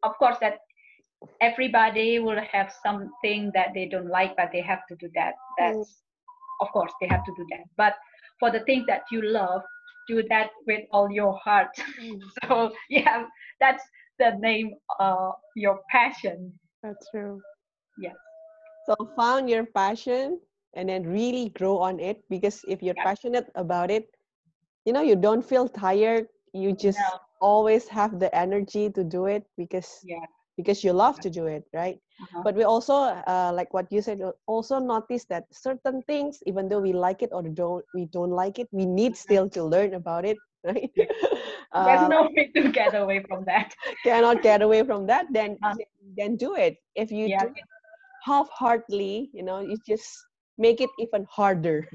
of 0.03 0.13
course 0.19 0.37
that 0.41 0.59
everybody 1.41 2.19
will 2.19 2.41
have 2.53 2.73
something 2.85 3.51
that 3.55 3.69
they 3.75 3.87
don't 3.87 4.09
like 4.09 4.35
but 4.37 4.51
they 4.53 4.61
have 4.63 4.81
to 4.89 4.97
do 4.97 5.09
that. 5.15 5.35
That's 5.59 6.03
of 6.61 6.69
course 6.73 6.93
they 7.01 7.09
have 7.09 7.25
to 7.25 7.33
do 7.37 7.47
that. 7.51 7.65
But 7.77 7.95
for 8.41 8.51
the 8.51 8.61
things 8.65 8.87
that 8.87 9.03
you 9.11 9.23
love 9.23 9.63
do 10.09 10.23
that 10.29 10.51
with 10.67 10.81
all 10.93 11.11
your 11.11 11.35
heart 11.45 11.69
mm. 12.01 12.21
so 12.45 12.71
yeah 12.89 13.25
that's 13.61 13.85
the 14.19 14.33
name 14.41 14.73
of 14.99 15.35
your 15.57 15.81
passion 15.91 16.53
That's 16.83 17.09
true. 17.11 17.43
Yes. 17.99 18.17
So 18.85 18.95
found 19.17 19.49
your 19.51 19.65
passion 19.67 20.41
and 20.75 20.89
then 20.89 21.05
really 21.05 21.51
grow 21.51 21.79
on 21.79 22.01
it 22.01 22.25
because 22.29 22.65
if 22.67 22.83
you're 22.83 22.95
Yeah. 22.95 23.05
passionate 23.05 23.51
about 23.55 23.91
it, 23.91 24.09
you 24.85 24.93
know, 24.93 25.03
you 25.03 25.17
don't 25.17 25.45
feel 25.45 25.69
tired. 25.69 26.29
You 26.53 26.73
just 26.73 26.99
No. 26.99 27.19
always 27.41 27.89
have 27.89 28.19
the 28.19 28.35
energy 28.35 28.91
to 28.91 29.05
do 29.05 29.27
it 29.27 29.47
because 29.57 30.07
yeah 30.07 30.27
because 30.57 30.85
you 30.85 30.93
love 30.93 31.21
to 31.21 31.31
do 31.31 31.47
it, 31.47 31.65
right? 31.73 31.99
uh-huh. 32.21 32.45
But 32.45 32.55
we 32.57 32.65
also, 32.65 32.95
uh, 32.95 33.53
like 33.55 33.73
what 33.73 33.91
you 33.93 34.01
said, 34.03 34.21
also 34.47 34.79
notice 34.79 35.25
that 35.27 35.45
certain 35.53 36.03
things, 36.03 36.43
even 36.47 36.69
though 36.69 36.81
we 36.81 36.93
like 36.93 37.23
it 37.23 37.31
or 37.33 37.43
don't, 37.43 37.85
we 37.93 38.07
don't 38.07 38.31
like 38.31 38.59
it, 38.59 38.69
we 38.73 38.87
need 38.87 39.17
still 39.17 39.49
to 39.51 39.63
learn 39.65 39.95
about 39.95 40.25
it, 40.25 40.41
right? 40.65 40.91
there's 41.79 42.03
Um, 42.03 42.09
no 42.09 42.29
way 42.37 42.51
to 42.55 42.71
get 42.71 42.95
away 42.95 43.23
from 43.29 43.45
that 43.45 43.75
cannot 44.05 44.43
get 44.43 44.63
away 44.63 44.83
from 44.85 45.07
that, 45.07 45.27
then 45.31 45.59
Uh. 45.63 45.75
then 46.17 46.37
do 46.37 46.55
it. 46.57 46.77
If 46.95 47.11
you 47.13 47.29
Yeah. 47.29 47.39
do 47.39 47.47
it 47.55 47.67
half-heartedly, 48.25 49.31
you 49.33 49.43
know, 49.43 49.61
you 49.61 49.77
just 49.87 50.27
make 50.59 50.81
it 50.81 50.91
even 50.99 51.27
harder. 51.31 51.89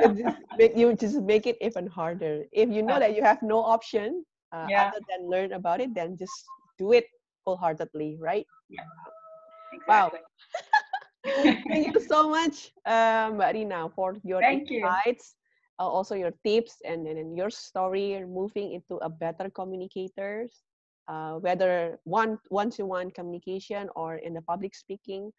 You 0.00 0.14
just 0.14 0.36
make, 0.56 0.76
you 0.76 0.94
just 0.94 1.20
make 1.22 1.46
it 1.46 1.56
even 1.60 1.86
harder. 1.86 2.44
If 2.52 2.70
you 2.70 2.82
know 2.82 2.98
Uh. 2.98 3.00
that 3.00 3.14
you 3.16 3.22
have 3.22 3.42
no 3.42 3.58
option 3.60 4.24
uh, 4.52 4.68
Yeah. 4.68 4.82
other 4.82 4.98
than 5.08 5.28
learn 5.30 5.52
about 5.52 5.80
it, 5.80 5.94
then 5.94 6.16
just 6.16 6.50
do 6.82 6.92
it 6.92 7.06
wholeheartedly, 7.46 8.18
right? 8.18 8.46
Wow. 9.86 10.10
exactly. 10.10 10.20
Thank 11.70 11.94
you 11.94 12.00
so 12.02 12.28
much, 12.28 12.74
uh, 12.84 13.30
Marina, 13.30 13.88
for 13.94 14.18
your 14.24 14.42
Thank 14.42 14.70
you. 14.70 14.82
insights, 14.82 15.38
uh, 15.78 15.86
also 15.86 16.14
your 16.18 16.34
tips 16.44 16.82
and, 16.84 17.06
and, 17.06 17.18
and 17.18 17.36
your 17.38 17.50
story 17.50 18.14
and 18.14 18.26
moving 18.34 18.72
into 18.72 18.96
a 18.96 19.08
better 19.08 19.48
communicators, 19.50 20.62
uh, 21.06 21.38
whether 21.38 21.98
one 22.04 22.38
one-to-one 22.50 23.10
communication 23.12 23.88
or 23.94 24.16
in 24.16 24.34
the 24.34 24.42
public 24.42 24.74
speaking. 24.74 25.30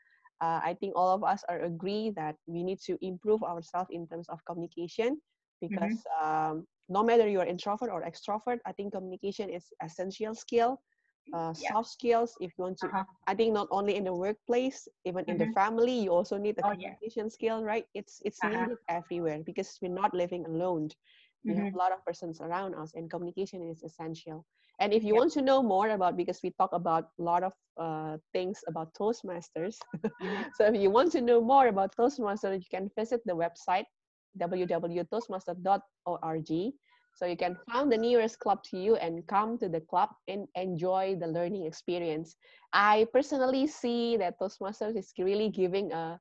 Uh, 0.41 0.60
I 0.63 0.75
think 0.79 0.93
all 0.95 1.13
of 1.15 1.23
us 1.23 1.43
are 1.47 1.62
agree 1.63 2.12
that 2.15 2.36
we 2.47 2.63
need 2.63 2.79
to 2.88 2.97
improve 3.01 3.43
ourselves 3.43 3.89
in 3.91 4.08
terms 4.08 4.27
of 4.27 4.43
communication 4.45 5.19
because 5.62 5.95
um, 6.21 6.67
no 6.89 7.03
matter 7.03 7.27
you're 7.27 7.45
introvert 7.47 7.89
or 7.89 8.03
extrovert, 8.03 8.60
I 8.65 8.71
think 8.73 8.93
communication 8.93 9.49
is 9.49 9.65
essential 9.82 10.36
skill. 10.36 10.82
Uh, 11.31 11.53
Yeah. 11.53 11.53
soft 11.53 11.89
skills 11.89 12.36
if 12.39 12.57
you 12.57 12.63
want 12.63 12.77
to 12.79 12.91
Uh-huh. 12.91 13.03
I 13.27 13.36
think 13.36 13.53
not 13.53 13.67
only 13.71 13.95
in 13.95 14.03
the 14.03 14.13
workplace, 14.13 14.88
even 15.05 15.23
in 15.25 15.38
the 15.38 15.45
Mhm. 15.45 15.47
family, 15.47 16.03
you 16.03 16.12
also 16.12 16.38
need 16.38 16.59
a 16.59 16.63
Oh, 16.63 16.73
yeah. 16.77 16.95
communication 17.01 17.29
skill, 17.29 17.63
right? 17.63 17.88
It's 17.93 18.21
it's 18.25 18.43
Uh-huh. 18.43 18.45
needed 18.45 18.77
everywhere 18.89 19.39
because 19.45 19.79
we're 19.81 19.99
not 20.01 20.13
living 20.13 20.45
alone. 20.45 20.89
We 21.47 21.55
have 21.55 21.57
Mhm. 21.57 21.73
a 21.73 21.77
lot 21.77 21.91
of 21.91 22.03
persons 22.05 22.41
around 22.41 22.75
us, 22.75 22.93
and 22.95 23.09
communication 23.09 23.63
is 23.63 23.83
essential. 23.83 24.45
And 24.79 24.93
if 24.93 25.03
you 25.03 25.13
Yep. 25.13 25.15
want 25.15 25.31
to 25.33 25.41
know 25.41 25.63
more 25.63 25.89
about, 25.89 26.17
because 26.17 26.41
we 26.43 26.51
talk 26.51 26.73
about 26.73 27.09
a 27.19 27.23
lot 27.23 27.43
of 27.43 27.53
uh, 27.77 28.17
things 28.33 28.63
about 28.67 28.93
Toastmasters, 28.93 29.77
Mhm. 30.19 30.23
so 30.55 30.65
if 30.65 30.75
you 30.75 30.89
want 30.91 31.12
to 31.13 31.21
know 31.21 31.41
more 31.41 31.67
about 31.67 31.95
Toastmasters, 31.95 32.59
you 32.59 32.69
can 32.71 32.89
visit 32.95 33.21
the 33.25 33.36
website 33.36 33.86
www.toastmaster.org. 34.38 36.73
So 37.13 37.26
you 37.26 37.38
can 37.38 37.58
find 37.71 37.91
the 37.91 37.97
nearest 37.97 38.39
club 38.39 38.63
to 38.71 38.78
you 38.78 38.95
and 38.95 39.26
come 39.28 39.58
to 39.60 39.69
the 39.69 39.82
club 39.82 40.10
and 40.28 40.47
enjoy 40.56 41.15
the 41.19 41.28
learning 41.28 41.65
experience. 41.65 42.36
I 42.73 43.08
personally 43.13 43.67
see 43.67 44.17
that 44.17 44.39
Toastmasters 44.39 44.97
is 44.97 45.13
really 45.17 45.49
giving 45.49 45.91
a 45.91 46.19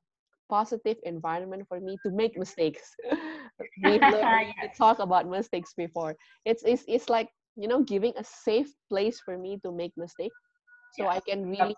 positive 0.49 0.97
environment 1.03 1.65
for 1.67 1.79
me 1.79 1.97
to 2.03 2.11
make 2.11 2.37
mistakes. 2.37 2.95
We've 3.83 4.05
learned 4.05 4.29
to 4.61 4.69
talk 4.77 4.99
about 4.99 5.27
mistakes 5.27 5.73
before. 5.73 6.15
It's, 6.45 6.63
it's, 6.63 6.83
it's 6.87 7.09
like, 7.09 7.29
you 7.55 7.67
know, 7.67 7.83
giving 7.83 8.13
a 8.17 8.23
safe 8.23 8.73
place 8.89 9.19
for 9.19 9.37
me 9.37 9.59
to 9.63 9.71
make 9.71 9.93
mistakes. 9.97 10.35
So 10.91 11.07
I 11.07 11.19
can 11.19 11.49
really 11.49 11.75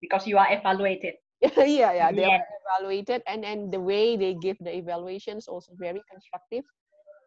because 0.00 0.26
you 0.26 0.38
are 0.38 0.50
evaluated 0.52 1.14
yeah 1.58 1.92
yeah 1.92 2.12
they 2.12 2.24
are 2.24 2.40
evaluated 2.62 3.22
and 3.26 3.44
and 3.44 3.72
the 3.72 3.80
way 3.80 4.16
they 4.16 4.34
give 4.34 4.56
the 4.60 4.74
evaluations 4.74 5.46
also 5.48 5.72
very 5.78 6.02
constructive 6.10 6.64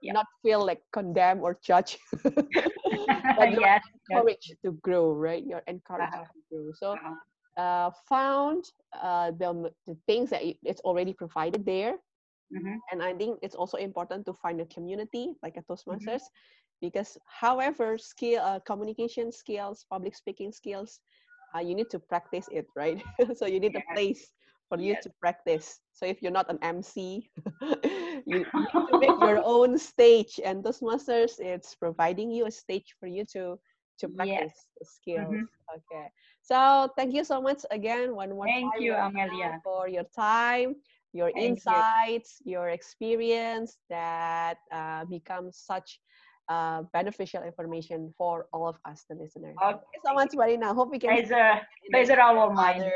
Yeah. 0.02 0.14
not 0.14 0.26
feel 0.44 0.66
like 0.66 0.82
condemn 0.92 1.42
or 1.42 1.58
judge 1.64 1.98
but 3.36 3.52
you're 3.52 3.70
yes 3.70 3.84
yes. 4.08 4.24
encouraged 4.24 4.56
to 4.64 4.72
grow 4.82 5.12
right 5.12 5.44
you're 5.46 5.64
encouraged 5.68 6.14
Uh-huh. 6.14 6.26
to 6.34 6.40
grow 6.52 6.72
so 6.74 6.98
Uh-huh. 6.98 7.16
uh, 7.58 7.90
found 8.08 8.64
uh, 9.02 9.32
the, 9.32 9.72
the 9.88 9.96
things 10.08 10.30
that 10.30 10.42
it's 10.64 10.82
already 10.82 11.14
provided 11.14 11.66
there 11.66 11.96
Mhm. 12.52 12.80
and 12.92 13.02
i 13.04 13.14
think 13.14 13.40
it's 13.42 13.56
also 13.56 13.78
important 13.78 14.26
to 14.26 14.34
find 14.34 14.60
a 14.62 14.66
community 14.66 15.34
like 15.44 15.58
a 15.58 15.64
Mm-hmm. 15.92 16.14
toastmasters 16.14 16.24
because 16.82 17.18
however 17.26 17.98
skill 17.98 18.42
uh, 18.42 18.60
communication 18.60 19.32
skills 19.32 19.86
public 19.90 20.16
speaking 20.16 20.52
skills 20.52 21.00
uh, 21.56 21.60
you 21.60 21.76
need 21.76 21.90
to 21.90 22.00
practice 22.00 22.48
it 22.52 22.66
right 22.76 23.02
so 23.36 23.46
you 23.46 23.60
need 23.60 23.76
a 23.76 23.84
place 23.96 24.32
for 24.71 24.79
you 24.81 24.95
Yes. 24.95 25.05
to 25.05 25.12
practice 25.19 25.81
so 25.93 26.07
if 26.07 26.21
you're 26.23 26.31
not 26.39 26.49
an 26.51 26.60
mc 26.63 27.29
you, 28.25 28.45
you 28.53 28.65
need 28.71 28.84
to 28.89 28.95
make 28.99 29.15
your 29.17 29.41
own 29.43 29.77
stage 29.77 30.39
and 30.45 30.63
those 30.63 30.79
toastmasters 30.79 31.39
it's 31.39 31.75
providing 31.75 32.31
you 32.31 32.45
a 32.47 32.51
stage 32.51 32.95
for 32.99 33.07
you 33.07 33.25
to 33.25 33.60
to 33.99 34.10
Yes. 34.13 34.41
practice 34.41 34.67
the 34.79 34.86
skills 34.86 35.39
Mhm. 35.39 35.47
okay 35.75 36.07
so 36.41 36.89
thank 36.97 37.13
you 37.13 37.23
so 37.23 37.41
much 37.41 37.62
again 37.71 38.15
one 38.15 38.29
more 38.31 38.47
Thank 38.47 38.63
time 38.63 38.81
you, 38.81 38.93
Amelia. 38.95 39.62
for 39.63 39.88
your 39.88 40.05
time 40.15 40.76
your 41.13 41.32
Thank 41.34 41.59
you. 41.67 41.84
insights 41.84 42.41
your 42.45 42.69
experience 42.69 43.78
that 43.89 44.57
uh, 44.72 45.05
becomes 45.05 45.57
such 45.57 45.99
uh, 46.49 46.84
beneficial 46.93 47.43
information 47.43 48.13
for 48.17 48.47
all 48.53 48.67
of 48.67 48.78
us 48.86 49.05
the 49.09 49.15
listeners 49.15 49.61
Okay. 49.61 49.80
thank 49.80 49.91
you 49.93 50.01
so 50.05 50.13
much 50.13 50.32
marina 50.36 50.74
hope 50.74 50.91
we 50.91 50.99
can 50.99 51.19
Pleasure, 51.28 51.61
you 51.88 51.89
pleasure 51.91 52.22
all 52.22 52.39
of 52.39 52.53
mine. 52.53 52.91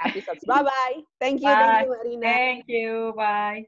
Other 0.00 0.18
episodes 0.18 0.44
bye 0.46 0.62
bye 0.62 1.00
thank 1.20 1.40
you 1.40 1.48
thank 1.48 1.86
you 1.86 1.96
marina 1.96 2.52
Thank 2.62 2.64
you. 2.68 3.12
Bye. 3.16 3.66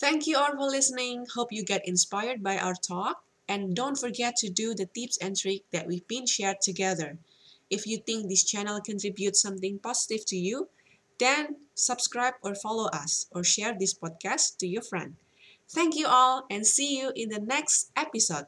Thank 0.00 0.26
you 0.26 0.38
all 0.38 0.52
for 0.52 0.68
listening. 0.68 1.26
Hope 1.34 1.52
you 1.52 1.62
get 1.62 1.86
inspired 1.86 2.42
by 2.42 2.58
our 2.58 2.74
talk. 2.74 3.22
And 3.48 3.76
don't 3.76 3.98
forget 3.98 4.34
to 4.36 4.48
do 4.48 4.74
the 4.74 4.86
tips 4.86 5.18
and 5.18 5.36
tricks 5.36 5.66
that 5.72 5.86
we've 5.86 6.06
been 6.08 6.26
shared 6.26 6.60
together. 6.62 7.18
If 7.68 7.86
you 7.86 7.98
think 7.98 8.28
this 8.28 8.44
channel 8.44 8.80
contributes 8.80 9.40
something 9.40 9.78
positive 9.78 10.24
to 10.26 10.36
you, 10.36 10.68
then 11.18 11.56
subscribe 11.74 12.34
or 12.42 12.54
follow 12.54 12.88
us 12.88 13.26
or 13.30 13.44
share 13.44 13.76
this 13.78 13.94
podcast 13.94 14.56
to 14.58 14.66
your 14.66 14.82
friend. 14.82 15.16
Thank 15.68 15.94
you 15.96 16.06
all 16.08 16.46
and 16.50 16.66
see 16.66 16.98
you 16.98 17.12
in 17.14 17.28
the 17.28 17.40
next 17.40 17.90
episode. 17.94 18.46